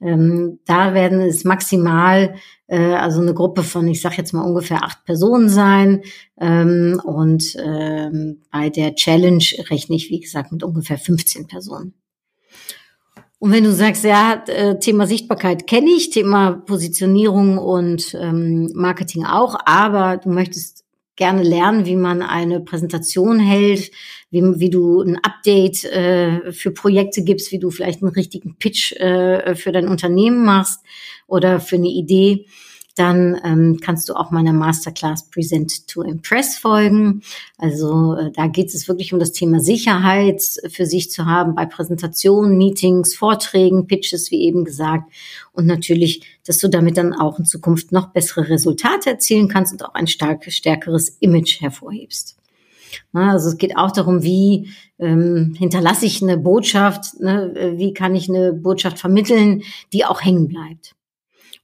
Ähm, 0.00 0.60
da 0.64 0.94
werden 0.94 1.20
es 1.20 1.42
maximal, 1.42 2.36
äh, 2.68 2.94
also 2.94 3.20
eine 3.20 3.34
Gruppe 3.34 3.64
von, 3.64 3.88
ich 3.88 4.00
sage 4.00 4.16
jetzt 4.18 4.32
mal 4.32 4.42
ungefähr 4.42 4.84
acht 4.84 5.04
Personen 5.04 5.48
sein. 5.48 6.02
Ähm, 6.40 7.00
und 7.04 7.56
ähm, 7.60 8.42
bei 8.52 8.70
der 8.70 8.94
Challenge 8.94 9.44
rechne 9.68 9.96
ich, 9.96 10.08
wie 10.10 10.20
gesagt, 10.20 10.52
mit 10.52 10.62
ungefähr 10.62 10.98
15 10.98 11.48
Personen. 11.48 11.94
Und 13.38 13.52
wenn 13.52 13.64
du 13.64 13.72
sagst, 13.72 14.04
ja, 14.04 14.42
äh, 14.46 14.78
Thema 14.78 15.06
Sichtbarkeit 15.06 15.66
kenne 15.66 15.90
ich, 15.90 16.10
Thema 16.10 16.52
Positionierung 16.52 17.58
und 17.58 18.16
ähm, 18.18 18.70
Marketing 18.74 19.26
auch, 19.26 19.56
aber 19.66 20.16
du 20.16 20.30
möchtest 20.30 20.75
gerne 21.16 21.42
lernen, 21.42 21.86
wie 21.86 21.96
man 21.96 22.22
eine 22.22 22.60
Präsentation 22.60 23.40
hält, 23.40 23.90
wie, 24.30 24.42
wie 24.60 24.70
du 24.70 25.00
ein 25.00 25.18
Update 25.22 25.84
äh, 25.84 26.52
für 26.52 26.70
Projekte 26.70 27.24
gibst, 27.24 27.52
wie 27.52 27.58
du 27.58 27.70
vielleicht 27.70 28.02
einen 28.02 28.12
richtigen 28.12 28.56
Pitch 28.56 28.92
äh, 28.92 29.54
für 29.54 29.72
dein 29.72 29.88
Unternehmen 29.88 30.44
machst 30.44 30.84
oder 31.26 31.58
für 31.58 31.76
eine 31.76 31.88
Idee 31.88 32.46
dann 32.96 33.38
ähm, 33.44 33.78
kannst 33.80 34.08
du 34.08 34.14
auch 34.14 34.30
meiner 34.30 34.54
Masterclass 34.54 35.28
Present 35.28 35.86
to 35.86 36.02
Impress 36.02 36.56
folgen. 36.56 37.22
Also 37.58 38.14
äh, 38.14 38.32
da 38.32 38.46
geht 38.46 38.74
es 38.74 38.88
wirklich 38.88 39.12
um 39.12 39.20
das 39.20 39.32
Thema 39.32 39.60
Sicherheit 39.60 40.42
für 40.68 40.86
sich 40.86 41.10
zu 41.10 41.26
haben 41.26 41.54
bei 41.54 41.66
Präsentationen, 41.66 42.56
Meetings, 42.56 43.14
Vorträgen, 43.14 43.86
Pitches, 43.86 44.30
wie 44.30 44.40
eben 44.42 44.64
gesagt. 44.64 45.12
Und 45.52 45.66
natürlich, 45.66 46.22
dass 46.46 46.56
du 46.56 46.68
damit 46.68 46.96
dann 46.96 47.12
auch 47.12 47.38
in 47.38 47.44
Zukunft 47.44 47.92
noch 47.92 48.08
bessere 48.08 48.48
Resultate 48.48 49.10
erzielen 49.10 49.48
kannst 49.48 49.72
und 49.72 49.84
auch 49.84 49.94
ein 49.94 50.06
stark, 50.06 50.50
stärkeres 50.50 51.18
Image 51.20 51.60
hervorhebst. 51.60 52.36
Also 53.12 53.50
es 53.50 53.58
geht 53.58 53.76
auch 53.76 53.92
darum, 53.92 54.22
wie 54.22 54.70
ähm, 54.98 55.54
hinterlasse 55.58 56.06
ich 56.06 56.22
eine 56.22 56.38
Botschaft, 56.38 57.20
ne? 57.20 57.74
wie 57.76 57.92
kann 57.92 58.14
ich 58.14 58.30
eine 58.30 58.54
Botschaft 58.54 58.98
vermitteln, 58.98 59.62
die 59.92 60.06
auch 60.06 60.22
hängen 60.22 60.48
bleibt. 60.48 60.94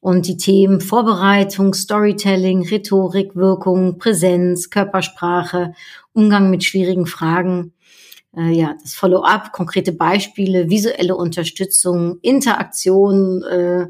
Und 0.02 0.26
die 0.26 0.36
Themen 0.36 0.80
Vorbereitung, 0.80 1.74
Storytelling, 1.74 2.66
Rhetorik, 2.66 3.36
Wirkung, 3.36 3.98
Präsenz, 3.98 4.68
Körpersprache, 4.68 5.74
Umgang 6.12 6.50
mit 6.50 6.64
schwierigen 6.64 7.06
Fragen, 7.06 7.72
äh, 8.36 8.50
ja, 8.52 8.74
das 8.80 8.94
Follow-up, 8.94 9.52
konkrete 9.52 9.92
Beispiele, 9.92 10.70
visuelle 10.70 11.16
Unterstützung, 11.16 12.18
Interaktion, 12.22 13.42
äh, 13.42 13.82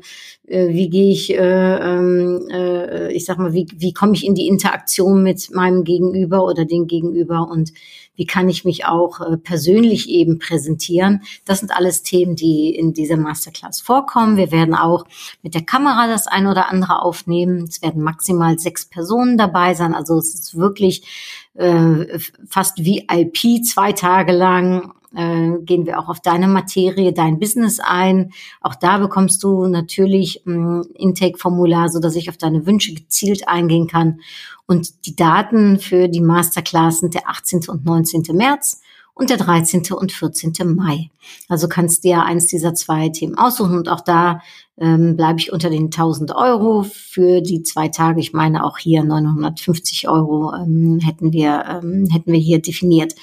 äh, 0.46 0.68
wie 0.68 0.90
gehe 0.90 1.12
ich, 1.12 1.32
äh, 1.32 1.36
ähm, 1.36 2.48
äh, 2.50 3.12
ich 3.12 3.24
sag 3.24 3.38
mal, 3.38 3.52
wie, 3.52 3.68
wie 3.76 3.92
komme 3.92 4.14
ich 4.14 4.26
in 4.26 4.34
die 4.34 4.48
Interaktion 4.48 5.22
mit 5.22 5.50
meinem 5.52 5.84
Gegenüber 5.84 6.44
oder 6.44 6.64
den 6.64 6.88
Gegenüber 6.88 7.48
und 7.48 7.72
wie 8.14 8.26
kann 8.26 8.48
ich 8.48 8.64
mich 8.64 8.84
auch 8.84 9.20
persönlich 9.42 10.10
eben 10.10 10.38
präsentieren. 10.38 11.22
Das 11.46 11.60
sind 11.60 11.74
alles 11.74 12.02
Themen, 12.02 12.36
die 12.36 12.74
in 12.74 12.92
dieser 12.92 13.16
Masterclass 13.16 13.80
vorkommen. 13.80 14.36
Wir 14.36 14.52
werden 14.52 14.74
auch 14.74 15.06
mit 15.42 15.54
der 15.54 15.62
Kamera 15.62 16.06
das 16.08 16.26
ein 16.26 16.46
oder 16.46 16.68
andere 16.68 17.00
aufnehmen. 17.00 17.64
Es 17.66 17.80
werden 17.80 18.02
maximal 18.02 18.58
sechs 18.58 18.84
Personen 18.84 19.38
dabei 19.38 19.72
sein. 19.72 19.94
Also 19.94 20.18
es 20.18 20.34
ist 20.34 20.58
wirklich 20.58 21.41
äh, 21.54 22.18
fast 22.48 22.78
VIP 22.78 23.64
zwei 23.64 23.92
Tage 23.92 24.32
lang 24.32 24.92
äh, 25.14 25.58
gehen 25.60 25.86
wir 25.86 25.98
auch 25.98 26.08
auf 26.08 26.20
deine 26.20 26.48
Materie, 26.48 27.12
dein 27.12 27.38
Business 27.38 27.80
ein. 27.80 28.32
Auch 28.60 28.74
da 28.74 28.98
bekommst 28.98 29.42
du 29.42 29.66
natürlich 29.66 30.42
ein 30.46 30.82
Intake-Formular, 30.94 31.88
so 31.88 32.00
dass 32.00 32.16
ich 32.16 32.30
auf 32.30 32.36
deine 32.36 32.66
Wünsche 32.66 32.94
gezielt 32.94 33.48
eingehen 33.48 33.86
kann. 33.86 34.20
Und 34.66 35.06
die 35.06 35.16
Daten 35.16 35.78
für 35.78 36.08
die 36.08 36.20
Masterclass 36.20 37.00
sind 37.00 37.14
der 37.14 37.28
18. 37.28 37.68
und 37.68 37.84
19. 37.84 38.22
März 38.32 38.80
und 39.14 39.28
der 39.28 39.36
13. 39.36 39.92
und 39.92 40.12
14. 40.12 40.54
Mai. 40.74 41.10
Also 41.48 41.68
kannst 41.68 42.04
dir 42.04 42.22
eins 42.24 42.46
dieser 42.46 42.74
zwei 42.74 43.10
Themen 43.10 43.36
aussuchen 43.36 43.76
und 43.76 43.88
auch 43.88 44.00
da 44.00 44.40
ähm, 44.78 45.16
bleibe 45.16 45.38
ich 45.38 45.52
unter 45.52 45.70
den 45.70 45.84
1000 45.84 46.34
Euro 46.34 46.82
für 46.82 47.40
die 47.40 47.62
zwei 47.62 47.88
Tage. 47.88 48.20
Ich 48.20 48.32
meine 48.32 48.64
auch 48.64 48.78
hier 48.78 49.04
950 49.04 50.08
Euro 50.08 50.52
ähm, 50.54 50.98
hätten 51.00 51.32
wir 51.32 51.64
ähm, 51.68 52.08
hätten 52.10 52.32
wir 52.32 52.40
hier 52.40 52.60
definiert. 52.60 53.14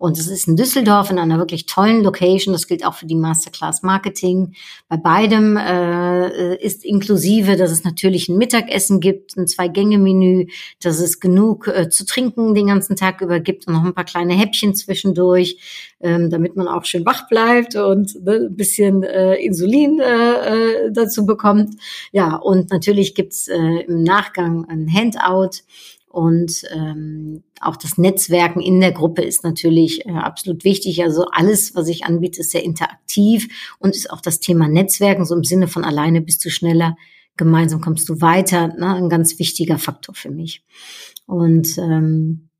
Und 0.00 0.18
es 0.18 0.28
ist 0.28 0.48
in 0.48 0.56
Düsseldorf 0.56 1.10
in 1.10 1.18
einer 1.18 1.36
wirklich 1.36 1.66
tollen 1.66 2.02
Location. 2.02 2.54
Das 2.54 2.66
gilt 2.66 2.86
auch 2.86 2.94
für 2.94 3.04
die 3.04 3.14
Masterclass 3.14 3.82
Marketing. 3.82 4.54
Bei 4.88 4.96
beidem 4.96 5.58
äh, 5.58 6.56
ist 6.56 6.86
inklusive, 6.86 7.56
dass 7.56 7.70
es 7.70 7.84
natürlich 7.84 8.30
ein 8.30 8.38
Mittagessen 8.38 9.00
gibt, 9.00 9.36
ein 9.36 9.46
Zwei-Gänge-Menü, 9.46 10.46
dass 10.80 11.00
es 11.00 11.20
genug 11.20 11.68
äh, 11.68 11.90
zu 11.90 12.06
trinken 12.06 12.54
den 12.54 12.68
ganzen 12.68 12.96
Tag 12.96 13.20
über 13.20 13.40
gibt 13.40 13.66
und 13.66 13.74
noch 13.74 13.84
ein 13.84 13.92
paar 13.92 14.04
kleine 14.04 14.32
Häppchen 14.32 14.74
zwischendurch, 14.74 15.58
ähm, 16.00 16.30
damit 16.30 16.56
man 16.56 16.66
auch 16.66 16.86
schön 16.86 17.04
wach 17.04 17.28
bleibt 17.28 17.76
und 17.76 18.24
ne, 18.24 18.48
ein 18.48 18.56
bisschen 18.56 19.02
äh, 19.02 19.34
Insulin 19.34 20.00
äh, 20.00 20.69
dazu 20.92 21.26
bekommt. 21.26 21.74
Ja, 22.12 22.36
und 22.36 22.70
natürlich 22.70 23.14
gibt's 23.14 23.48
äh, 23.48 23.56
im 23.56 24.02
Nachgang 24.02 24.64
ein 24.68 24.88
Handout 24.92 25.62
Und 26.08 26.64
ähm, 26.74 27.44
auch 27.60 27.76
das 27.76 27.96
Netzwerken 27.96 28.60
in 28.60 28.80
der 28.80 28.92
Gruppe 28.92 29.22
ist 29.22 29.44
natürlich 29.44 30.06
äh, 30.06 30.12
absolut 30.12 30.64
wichtig. 30.64 31.02
Also 31.04 31.26
alles, 31.30 31.76
was 31.76 31.86
ich 31.88 32.04
anbiete, 32.04 32.40
ist 32.40 32.50
sehr 32.50 32.64
interaktiv 32.64 33.48
und 33.78 33.94
ist 33.94 34.10
auch 34.10 34.20
das 34.20 34.40
Thema 34.40 34.66
Netzwerken, 34.66 35.24
so 35.24 35.36
im 35.36 35.44
Sinne 35.44 35.68
von 35.68 35.84
alleine 35.84 36.20
bist 36.20 36.44
du 36.44 36.50
schneller, 36.50 36.96
gemeinsam 37.36 37.80
kommst 37.80 38.08
du 38.08 38.20
weiter, 38.20 38.68
ne? 38.68 38.94
ein 38.94 39.08
ganz 39.08 39.38
wichtiger 39.38 39.78
Faktor 39.78 40.14
für 40.14 40.30
mich. 40.30 40.64
Und 41.26 41.78
ähm, 41.78 42.50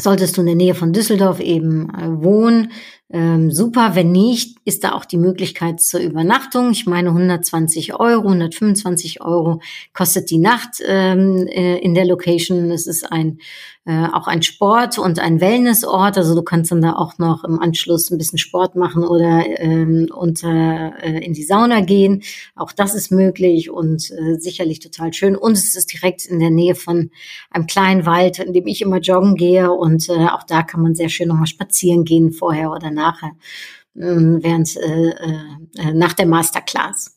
Solltest 0.00 0.36
du 0.36 0.40
in 0.40 0.46
der 0.46 0.56
Nähe 0.56 0.74
von 0.74 0.94
Düsseldorf 0.94 1.38
eben 1.40 1.90
äh, 1.90 2.22
wohnen, 2.22 2.72
ähm, 3.10 3.50
super. 3.50 3.94
Wenn 3.94 4.10
nicht, 4.10 4.56
ist 4.64 4.84
da 4.84 4.92
auch 4.92 5.04
die 5.04 5.18
Möglichkeit 5.18 5.80
zur 5.80 6.00
Übernachtung. 6.00 6.70
Ich 6.70 6.86
meine, 6.86 7.10
120 7.10 7.94
Euro, 7.94 8.22
125 8.28 9.20
Euro 9.20 9.60
kostet 9.92 10.30
die 10.30 10.38
Nacht 10.38 10.82
ähm, 10.86 11.46
äh, 11.46 11.78
in 11.78 11.94
der 11.94 12.06
Location. 12.06 12.70
Es 12.70 12.86
ist 12.86 13.10
ein 13.10 13.38
äh, 13.84 14.06
auch 14.12 14.28
ein 14.28 14.42
Sport 14.42 14.98
und 14.98 15.18
ein 15.18 15.40
Wellnessort. 15.40 16.16
Also 16.16 16.36
du 16.36 16.42
kannst 16.42 16.70
dann 16.70 16.82
da 16.82 16.92
auch 16.92 17.18
noch 17.18 17.42
im 17.42 17.58
Anschluss 17.58 18.10
ein 18.10 18.18
bisschen 18.18 18.38
Sport 18.38 18.76
machen 18.76 19.04
oder 19.04 19.44
ähm, 19.58 20.08
unter, 20.14 20.92
äh, 21.02 21.24
in 21.24 21.32
die 21.32 21.42
Sauna 21.42 21.80
gehen. 21.80 22.22
Auch 22.54 22.70
das 22.70 22.94
ist 22.94 23.10
möglich 23.10 23.70
und 23.70 24.08
äh, 24.12 24.38
sicherlich 24.38 24.78
total 24.78 25.12
schön. 25.12 25.34
Und 25.34 25.52
es 25.52 25.74
ist 25.74 25.92
direkt 25.92 26.26
in 26.26 26.38
der 26.38 26.50
Nähe 26.50 26.76
von 26.76 27.10
einem 27.50 27.66
kleinen 27.66 28.06
Wald, 28.06 28.38
in 28.38 28.52
dem 28.52 28.68
ich 28.68 28.82
immer 28.82 29.00
joggen 29.00 29.34
gehe. 29.34 29.72
Und 29.72 30.08
äh, 30.08 30.28
auch 30.28 30.44
da 30.44 30.62
kann 30.62 30.82
man 30.82 30.94
sehr 30.94 31.08
schön 31.08 31.26
nochmal 31.26 31.48
spazieren 31.48 32.04
gehen, 32.04 32.30
vorher 32.30 32.70
oder 32.70 32.92
nachher, 33.02 33.32
äh, 33.96 34.42
während 34.42 34.76
äh, 34.76 35.10
äh, 35.10 35.92
nach 35.92 36.12
der 36.12 36.26
Masterclass. 36.26 37.16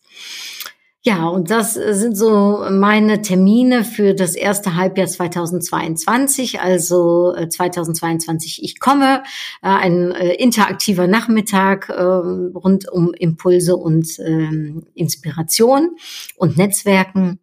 Ja, 1.07 1.27
und 1.27 1.51
das 1.51 1.75
sind 1.75 2.17
so 2.17 2.65
meine 2.71 3.21
Termine 3.21 3.83
für 3.83 4.15
das 4.15 4.33
erste 4.33 4.73
Halbjahr 4.75 5.05
2022, 5.05 6.59
also 6.59 7.31
2022. 7.47 8.57
Äh, 8.57 8.65
ich 8.65 8.79
komme, 8.79 9.21
äh, 9.61 9.67
ein 9.67 10.09
äh, 10.13 10.33
interaktiver 10.33 11.05
Nachmittag 11.05 11.91
rund 11.91 12.91
um 12.91 13.13
Impulse 13.13 13.75
und 13.75 14.17
ähm, 14.17 14.87
Inspiration 14.95 15.91
und 16.37 16.57
Netzwerken. 16.57 17.39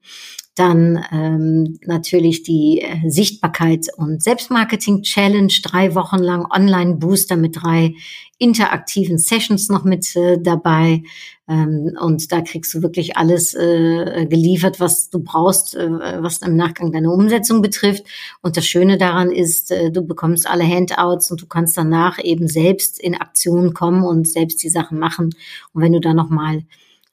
Dann 0.54 1.02
ähm, 1.10 1.78
natürlich 1.86 2.42
die 2.42 2.84
Sichtbarkeit 3.06 3.86
und 3.96 4.22
Selbstmarketing 4.22 5.02
Challenge, 5.02 5.52
drei 5.62 5.94
Wochen 5.94 6.18
lang 6.18 6.44
Online-Booster 6.50 7.36
mit 7.36 7.56
drei 7.62 7.94
interaktiven 8.42 9.18
Sessions 9.18 9.68
noch 9.68 9.84
mit 9.84 10.14
äh, 10.16 10.36
dabei. 10.38 11.04
Ähm, 11.48 11.96
und 12.00 12.32
da 12.32 12.40
kriegst 12.40 12.74
du 12.74 12.82
wirklich 12.82 13.16
alles 13.16 13.54
äh, 13.54 14.26
geliefert, 14.26 14.80
was 14.80 15.10
du 15.10 15.20
brauchst, 15.20 15.74
äh, 15.74 15.88
was 16.22 16.38
im 16.38 16.56
Nachgang 16.56 16.92
deine 16.92 17.10
Umsetzung 17.10 17.62
betrifft. 17.62 18.04
Und 18.42 18.56
das 18.56 18.66
Schöne 18.66 18.98
daran 18.98 19.30
ist, 19.30 19.70
äh, 19.70 19.90
du 19.90 20.02
bekommst 20.02 20.46
alle 20.48 20.64
Handouts 20.64 21.30
und 21.30 21.40
du 21.40 21.46
kannst 21.46 21.76
danach 21.76 22.18
eben 22.22 22.48
selbst 22.48 23.00
in 23.00 23.14
Aktion 23.14 23.74
kommen 23.74 24.02
und 24.02 24.28
selbst 24.28 24.62
die 24.62 24.70
Sachen 24.70 24.98
machen. 24.98 25.30
Und 25.72 25.82
wenn 25.82 25.92
du 25.92 26.00
da 26.00 26.12
nochmal 26.12 26.58
äh, 26.58 26.62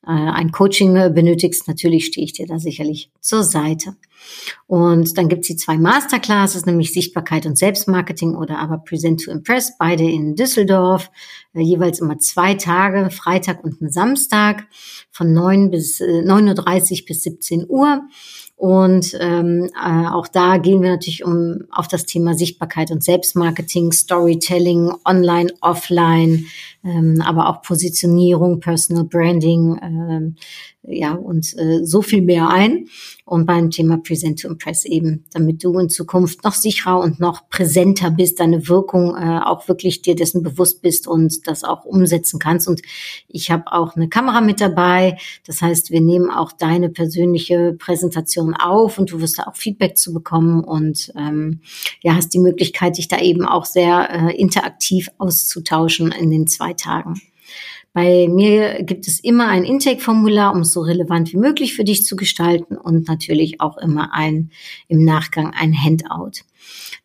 ein 0.01 0.51
Coaching 0.51 0.93
benötigst, 1.13 1.67
natürlich 1.67 2.05
stehe 2.05 2.25
ich 2.25 2.33
dir 2.33 2.47
da 2.47 2.57
sicherlich 2.57 3.11
zur 3.19 3.43
Seite. 3.43 3.95
Und 4.67 5.17
dann 5.17 5.27
gibt's 5.27 5.47
die 5.47 5.55
zwei 5.55 5.77
Masterclasses, 5.77 6.65
nämlich 6.65 6.93
Sichtbarkeit 6.93 7.45
und 7.45 7.57
Selbstmarketing 7.57 8.35
oder 8.35 8.59
aber 8.59 8.77
Present 8.79 9.23
to 9.23 9.31
Impress, 9.31 9.77
beide 9.77 10.03
in 10.03 10.35
Düsseldorf, 10.35 11.09
äh, 11.53 11.61
jeweils 11.61 11.99
immer 11.99 12.19
zwei 12.19 12.53
Tage, 12.53 13.09
Freitag 13.09 13.63
und 13.63 13.77
Samstag 13.91 14.67
von 15.11 15.33
9 15.33 15.71
bis 15.71 15.99
äh, 16.01 16.21
9.30 16.21 17.01
Uhr 17.01 17.05
bis 17.07 17.23
17 17.23 17.65
Uhr. 17.67 18.01
Und 18.55 19.17
ähm, 19.21 19.69
äh, 19.73 20.07
auch 20.07 20.27
da 20.27 20.57
gehen 20.57 20.81
wir 20.81 20.89
natürlich 20.89 21.23
um 21.23 21.61
auf 21.71 21.87
das 21.87 22.05
Thema 22.05 22.33
Sichtbarkeit 22.33 22.91
und 22.91 23.01
Selbstmarketing, 23.01 23.93
Storytelling, 23.93 24.91
online, 25.05 25.53
offline, 25.61 26.45
ähm, 26.83 27.21
aber 27.25 27.49
auch 27.49 27.61
Positionierung, 27.61 28.59
Personal 28.59 29.03
Branding, 29.03 29.79
ähm, 29.81 30.35
ja 30.83 31.13
und 31.13 31.57
äh, 31.57 31.83
so 31.83 32.01
viel 32.01 32.21
mehr 32.21 32.49
ein 32.49 32.87
und 33.25 33.45
beim 33.45 33.69
Thema 33.69 33.97
Present 33.97 34.41
to 34.41 34.47
Impress 34.47 34.85
eben, 34.85 35.25
damit 35.33 35.63
du 35.63 35.77
in 35.77 35.89
Zukunft 35.89 36.43
noch 36.43 36.53
sicherer 36.53 36.99
und 36.99 37.19
noch 37.19 37.47
präsenter 37.49 38.09
bist, 38.09 38.39
deine 38.39 38.67
Wirkung 38.67 39.15
äh, 39.15 39.39
auch 39.43 39.67
wirklich 39.67 40.01
dir 40.01 40.15
dessen 40.15 40.41
bewusst 40.41 40.81
bist 40.81 41.07
und 41.07 41.47
das 41.47 41.63
auch 41.63 41.85
umsetzen 41.85 42.39
kannst. 42.39 42.67
Und 42.67 42.81
ich 43.27 43.51
habe 43.51 43.71
auch 43.71 43.95
eine 43.95 44.09
Kamera 44.09 44.41
mit 44.41 44.61
dabei. 44.61 45.17
Das 45.45 45.61
heißt, 45.61 45.91
wir 45.91 46.01
nehmen 46.01 46.31
auch 46.31 46.51
deine 46.51 46.89
persönliche 46.89 47.73
Präsentation 47.77 48.55
auf 48.55 48.97
und 48.97 49.11
du 49.11 49.21
wirst 49.21 49.37
da 49.37 49.43
auch 49.43 49.55
Feedback 49.55 49.97
zu 49.97 50.13
bekommen 50.13 50.63
und 50.63 51.11
ähm, 51.15 51.61
ja, 52.01 52.15
hast 52.15 52.33
die 52.33 52.39
Möglichkeit, 52.39 52.97
dich 52.97 53.07
da 53.07 53.19
eben 53.19 53.45
auch 53.45 53.65
sehr 53.65 54.09
äh, 54.09 54.35
interaktiv 54.35 55.09
auszutauschen 55.19 56.11
in 56.11 56.31
den 56.31 56.47
zwei 56.47 56.68
Tagen. 56.73 57.21
Bei 57.93 58.27
mir 58.29 58.83
gibt 58.83 59.07
es 59.07 59.19
immer 59.19 59.47
ein 59.47 59.63
Intake-Formular, 59.63 60.53
um 60.53 60.61
es 60.61 60.71
so 60.71 60.81
relevant 60.81 61.33
wie 61.33 61.37
möglich 61.37 61.73
für 61.73 61.83
dich 61.83 62.05
zu 62.05 62.15
gestalten 62.15 62.77
und 62.77 63.07
natürlich 63.07 63.61
auch 63.61 63.77
immer 63.77 64.13
ein 64.13 64.51
im 64.87 65.03
Nachgang 65.03 65.53
ein 65.53 65.73
Handout. 65.73 66.43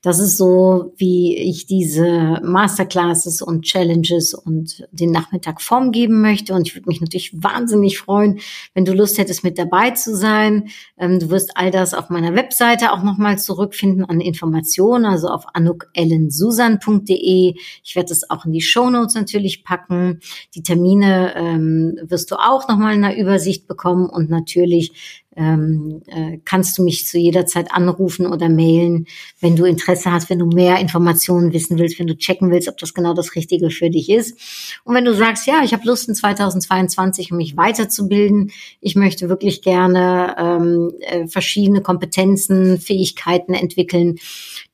Das 0.03 0.18
ist 0.18 0.37
so, 0.37 0.92
wie 0.96 1.37
ich 1.37 1.66
diese 1.66 2.40
Masterclasses 2.42 3.40
und 3.40 3.62
Challenges 3.62 4.35
und 4.35 4.87
den 4.92 5.11
Nachmittag 5.11 5.62
Form 5.62 5.92
geben 5.92 6.20
möchte. 6.20 6.53
Und 6.53 6.68
ich 6.68 6.74
würde 6.74 6.88
mich 6.88 7.00
natürlich 7.00 7.42
wahnsinnig 7.42 7.98
freuen, 7.98 8.38
wenn 8.74 8.85
du 8.85 8.92
Lust 8.92 9.16
hättest, 9.16 9.44
mit 9.44 9.59
dabei 9.59 9.92
zu 9.92 10.14
sein. 10.14 10.68
Ähm, 10.98 11.20
du 11.20 11.31
wirst 11.31 11.57
all 11.57 11.70
das 11.70 11.94
auf 11.94 12.11
meiner 12.11 12.35
Webseite 12.35 12.92
auch 12.92 13.03
nochmal 13.03 13.38
zurückfinden 13.38 14.05
an 14.05 14.20
Informationen, 14.20 15.07
also 15.07 15.29
auf 15.29 15.46
anukellensusan.de. 15.55 17.55
Ich 17.83 17.96
werde 17.96 18.11
das 18.11 18.29
auch 18.29 18.44
in 18.44 18.53
die 18.53 18.61
Show 18.61 18.90
Notes 18.90 19.14
natürlich 19.14 19.64
packen. 19.64 20.20
Die 20.55 20.62
Termine 20.62 21.33
ähm, 21.35 21.98
wirst 22.03 22.31
du 22.31 22.37
auch 22.37 22.68
nochmal 22.68 22.94
in 22.94 23.05
einer 23.05 23.16
Übersicht 23.16 23.66
bekommen 23.66 24.11
und 24.11 24.29
natürlich 24.29 25.24
ähm, 25.37 26.03
äh, 26.07 26.38
kannst 26.44 26.79
du 26.79 26.85
mich 26.85 27.07
zu 27.07 27.18
jeder 27.18 27.47
Zeit 27.47 27.73
anrufen 27.73 28.27
oder 28.27 28.49
mailen, 28.49 29.07
wenn 29.40 29.57
du 29.57 29.64
Interesse 29.64 30.12
hast, 30.12 30.31
wenn 30.31 30.38
du 30.38 30.47
mehr 30.47 30.79
Informationen 30.79 31.53
wissen 31.53 31.79
willst, 31.79 31.99
wenn 31.99 32.07
du 32.07 32.16
checken 32.16 32.51
willst, 32.51 32.68
ob 32.68 32.79
das 32.79 32.94
genau 32.94 33.14
das 33.14 33.35
Richtige 33.35 33.70
für 33.70 33.90
dich 33.90 34.11
ist. 34.11 34.38
Und 34.85 34.94
wenn 34.94 35.05
du 35.05 35.14
sagst, 35.14 35.47
ja, 35.47 35.62
ich 35.64 35.73
habe 35.73 35.87
Lust 35.87 36.09
in 36.09 36.14
2022, 36.14 37.33
um 37.33 37.38
mich 37.38 37.57
weiterzubilden, 37.57 38.51
ich 38.81 38.97
möchte 38.97 39.29
wirklich 39.29 39.62
gerne 39.62 40.35
ähm, 40.38 40.92
äh, 41.01 41.27
verschiedene 41.27 41.81
Kompetenzen, 41.81 42.79
Fähigkeiten 42.79 43.55
entwickeln, 43.55 44.16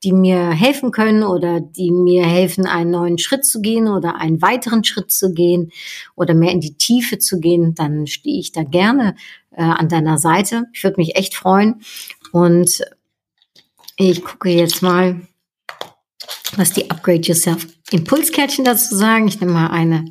die 0.03 0.13
mir 0.13 0.51
helfen 0.51 0.93
können 0.93 1.23
oder 1.23 1.61
die 1.61 1.91
mir 1.91 2.25
helfen, 2.25 2.67
einen 2.67 2.91
neuen 2.91 3.19
Schritt 3.19 3.45
zu 3.45 3.61
gehen 3.61 3.89
oder 3.89 4.17
einen 4.17 4.41
weiteren 4.41 4.85
Schritt 4.85 5.11
zu 5.11 5.35
gehen 5.35 5.73
oder 6.17 6.35
mehr 6.35 6.53
in 6.53 6.61
die 6.61 6.75
Tiefe 6.75 7.19
zu 7.19 7.39
gehen, 7.41 7.75
dann 7.75 8.07
stehe 8.07 8.39
ich 8.39 8.53
da 8.53 8.63
gerne 8.63 9.15
äh, 9.51 9.63
an 9.63 9.89
deiner 9.89 10.19
Seite. 10.19 10.65
Ich 10.73 10.83
würde 10.85 11.01
mich 11.01 11.17
echt 11.17 11.35
freuen. 11.35 11.83
Und 12.33 12.83
ich 13.97 14.25
gucke 14.25 14.51
jetzt 14.51 14.83
mal, 14.83 15.21
was 16.57 16.73
die 16.73 16.91
Upgrade 16.91 17.21
Yourself 17.21 17.67
Impulskärtchen 17.91 18.65
dazu 18.65 18.97
sagen. 18.97 19.29
Ich 19.29 19.41
nehme 19.41 19.53
mal 19.53 19.69
eine 19.69 20.09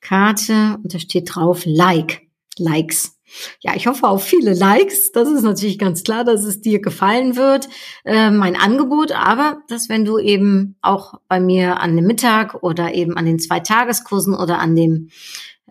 Karte 0.00 0.78
und 0.82 0.94
da 0.94 0.98
steht 0.98 1.34
drauf 1.34 1.62
Like, 1.64 2.22
Likes. 2.58 3.18
Ja, 3.60 3.74
ich 3.74 3.86
hoffe 3.86 4.06
auf 4.06 4.24
viele 4.24 4.52
Likes. 4.52 5.12
Das 5.12 5.28
ist 5.28 5.42
natürlich 5.42 5.78
ganz 5.78 6.02
klar, 6.04 6.24
dass 6.24 6.44
es 6.44 6.60
dir 6.60 6.80
gefallen 6.80 7.36
wird, 7.36 7.68
äh, 8.04 8.30
mein 8.30 8.56
Angebot. 8.56 9.12
Aber 9.12 9.62
dass 9.68 9.88
wenn 9.88 10.04
du 10.04 10.18
eben 10.18 10.76
auch 10.82 11.14
bei 11.28 11.40
mir 11.40 11.80
an 11.80 11.96
dem 11.96 12.06
Mittag 12.06 12.62
oder 12.62 12.92
eben 12.92 13.16
an 13.16 13.24
den 13.24 13.38
zwei 13.38 13.60
Tageskursen 13.60 14.34
oder 14.34 14.58
an 14.58 14.76
dem 14.76 15.08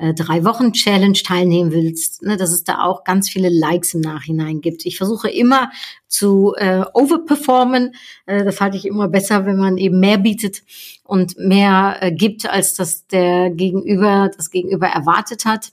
äh, 0.01 0.15
drei 0.15 0.43
Wochen 0.43 0.73
Challenge 0.73 1.13
teilnehmen 1.13 1.71
willst, 1.71 2.23
ne, 2.23 2.35
dass 2.35 2.51
es 2.51 2.63
da 2.63 2.81
auch 2.81 3.03
ganz 3.03 3.29
viele 3.29 3.49
Likes 3.49 3.93
im 3.93 4.01
Nachhinein 4.01 4.59
gibt. 4.59 4.85
Ich 4.85 4.97
versuche 4.97 5.29
immer 5.29 5.71
zu 6.07 6.55
äh, 6.57 6.83
overperformen. 6.93 7.93
Äh, 8.25 8.43
das 8.43 8.59
halte 8.59 8.77
ich 8.77 8.85
immer 8.87 9.07
besser, 9.07 9.45
wenn 9.45 9.57
man 9.57 9.77
eben 9.77 9.99
mehr 9.99 10.17
bietet 10.17 10.63
und 11.03 11.37
mehr 11.37 11.97
äh, 12.01 12.11
gibt, 12.11 12.49
als 12.49 12.73
das 12.73 13.05
der 13.07 13.51
Gegenüber, 13.51 14.31
das 14.35 14.49
Gegenüber 14.49 14.87
erwartet 14.87 15.45
hat. 15.45 15.71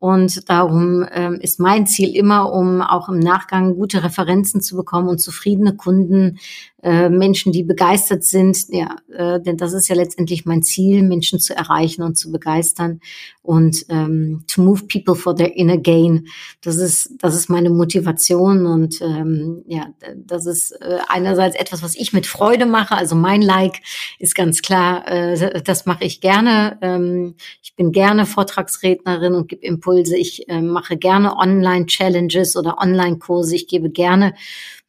Und 0.00 0.48
darum 0.48 1.04
ähm, 1.12 1.34
ist 1.34 1.60
mein 1.60 1.86
Ziel 1.86 2.14
immer, 2.14 2.52
um 2.52 2.80
auch 2.80 3.08
im 3.08 3.18
Nachgang 3.18 3.74
gute 3.74 4.02
Referenzen 4.02 4.62
zu 4.62 4.76
bekommen 4.76 5.08
und 5.08 5.18
zufriedene 5.18 5.76
Kunden, 5.76 6.38
äh, 6.82 7.08
Menschen, 7.08 7.50
die 7.52 7.64
begeistert 7.64 8.22
sind. 8.22 8.56
Ja, 8.68 8.96
äh, 9.12 9.40
denn 9.40 9.56
das 9.56 9.72
ist 9.72 9.88
ja 9.88 9.96
letztendlich 9.96 10.44
mein 10.44 10.62
Ziel, 10.62 11.02
Menschen 11.02 11.40
zu 11.40 11.56
erreichen 11.56 12.02
und 12.02 12.16
zu 12.16 12.30
begeistern 12.30 13.00
und 13.42 13.84
ähm, 13.88 14.44
to 14.46 14.62
move 14.62 14.84
people 14.84 15.16
for 15.16 15.34
their 15.34 15.56
inner 15.56 15.78
gain. 15.78 16.28
Das 16.60 16.76
ist 16.76 17.14
das 17.18 17.34
ist 17.34 17.50
meine 17.50 17.70
Motivation 17.70 18.66
und 18.66 19.00
ähm, 19.00 19.64
ja, 19.66 19.88
das 20.16 20.46
ist 20.46 20.70
äh, 20.80 20.98
einerseits 21.08 21.56
etwas, 21.56 21.82
was 21.82 21.96
ich 21.96 22.12
mit 22.12 22.26
Freude 22.26 22.66
mache. 22.66 22.94
Also 22.94 23.16
mein 23.16 23.42
Like 23.42 23.80
ist 24.20 24.34
ganz 24.36 24.62
klar, 24.62 25.06
äh, 25.08 25.62
das 25.62 25.84
mache 25.86 26.04
ich 26.04 26.20
gerne. 26.20 26.78
Ähm, 26.80 27.34
ich 27.62 27.74
bin 27.74 27.90
gerne 27.90 28.24
Vortragsrednerin 28.24 29.34
und 29.34 29.48
gebe 29.48 29.66
Impulse. 29.66 30.16
Ich 30.16 30.48
äh, 30.48 30.60
mache 30.60 30.96
gerne 30.96 31.36
Online-Challenges 31.36 32.56
oder 32.56 32.78
Online-Kurse. 32.78 33.56
Ich 33.56 33.66
gebe 33.66 33.90
gerne 33.90 34.34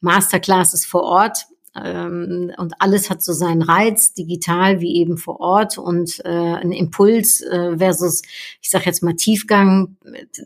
Masterclasses 0.00 0.86
vor 0.86 1.02
Ort. 1.02 1.46
Ähm, 1.76 2.52
und 2.56 2.74
alles 2.80 3.10
hat 3.10 3.22
so 3.22 3.32
seinen 3.32 3.62
Reiz, 3.62 4.12
digital 4.12 4.80
wie 4.80 4.96
eben 4.96 5.16
vor 5.16 5.38
Ort 5.38 5.78
und 5.78 6.20
äh, 6.24 6.28
ein 6.28 6.72
Impuls 6.72 7.40
äh, 7.42 7.76
versus, 7.78 8.22
ich 8.60 8.70
sage 8.70 8.86
jetzt 8.86 9.02
mal 9.02 9.14
Tiefgang, 9.14 9.96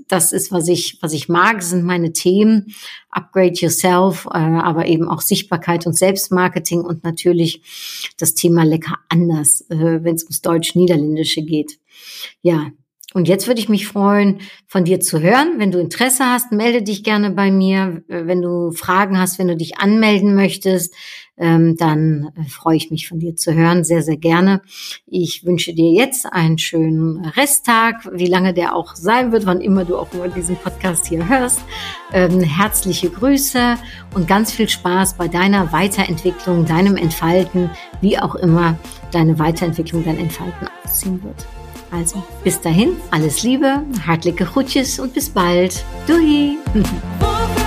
das 0.07 0.33
ist, 0.33 0.53
was 0.53 0.69
ich, 0.69 0.99
was 1.01 1.15
ich 1.15 1.29
mag, 1.31 1.63
sind 1.63 1.85
meine 1.85 2.13
Themen, 2.13 2.75
Upgrade 3.11 3.55
Yourself, 3.55 4.27
äh, 4.27 4.39
aber 4.39 4.87
eben 4.87 5.09
auch 5.09 5.23
Sichtbarkeit 5.23 5.87
und 5.87 5.97
Selbstmarketing 5.97 6.83
und 6.83 7.05
natürlich 7.05 8.13
das 8.19 8.35
Thema 8.35 8.65
lecker 8.65 8.99
anders, 9.09 9.63
äh, 9.71 10.05
wenn 10.05 10.17
es 10.17 10.25
ums 10.25 10.43
Deutsch-Niederländische 10.43 11.43
geht. 11.43 11.79
Ja, 12.43 12.71
und 13.15 13.29
jetzt 13.29 13.47
würde 13.47 13.61
ich 13.61 13.69
mich 13.69 13.87
freuen, 13.87 14.41
von 14.67 14.85
dir 14.85 14.99
zu 14.99 15.21
hören. 15.21 15.55
Wenn 15.59 15.71
du 15.71 15.79
Interesse 15.79 16.25
hast, 16.25 16.51
melde 16.51 16.83
dich 16.83 17.05
gerne 17.05 17.31
bei 17.31 17.53
mir. 17.53 18.03
Wenn 18.09 18.43
du 18.43 18.73
Fragen 18.73 19.21
hast, 19.21 19.39
wenn 19.39 19.47
du 19.47 19.57
dich 19.57 19.79
anmelden 19.79 20.35
möchtest, 20.35 20.93
ähm, 21.37 21.77
dann 21.77 22.33
äh, 22.37 22.49
freue 22.49 22.77
ich 22.77 22.91
mich 22.91 23.07
von 23.09 23.21
dir 23.21 23.37
zu 23.37 23.55
hören. 23.55 23.85
Sehr, 23.85 24.03
sehr 24.03 24.17
gerne. 24.17 24.63
Ich 25.07 25.45
wünsche 25.45 25.75
dir 25.75 25.93
jetzt 25.93 26.27
einen 26.27 26.59
schönen 26.59 27.25
Resttag, 27.25 28.09
wie 28.13 28.27
lange 28.27 28.53
der 28.53 28.75
auch 28.75 28.97
sein 28.97 29.31
wird, 29.31 29.47
wann 29.47 29.61
immer 29.61 29.85
du 29.85 29.97
auch 29.97 30.13
immer 30.13 30.27
diesen 30.27 30.57
Podcast 30.57 31.07
hier 31.07 31.29
hörst. 31.29 31.61
Ähm, 32.13 32.41
herzliche 32.41 33.11
Grüße 33.11 33.77
und 34.15 34.27
ganz 34.27 34.51
viel 34.51 34.69
Spaß 34.69 35.15
bei 35.15 35.29
deiner 35.29 35.73
Weiterentwicklung, 35.73 36.67
deinem 36.67 36.97
Entfalten, 36.97 37.71
wie 38.01 38.19
auch 38.19 38.35
immer 38.35 38.77
deine 39.13 39.39
Weiterentwicklung, 39.39 40.05
dein 40.05 40.19
Entfalten 40.19 40.67
aussehen 40.85 41.23
wird. 41.23 41.47
Also 41.95 42.25
bis 42.43 42.61
dahin, 42.61 42.97
alles 43.13 43.45
Liebe, 43.45 43.85
hartliche 44.05 44.45
Groetjes 44.45 44.99
und 44.99 45.15
bis 45.15 45.31
bald. 45.31 45.85
Doei! 46.09 46.57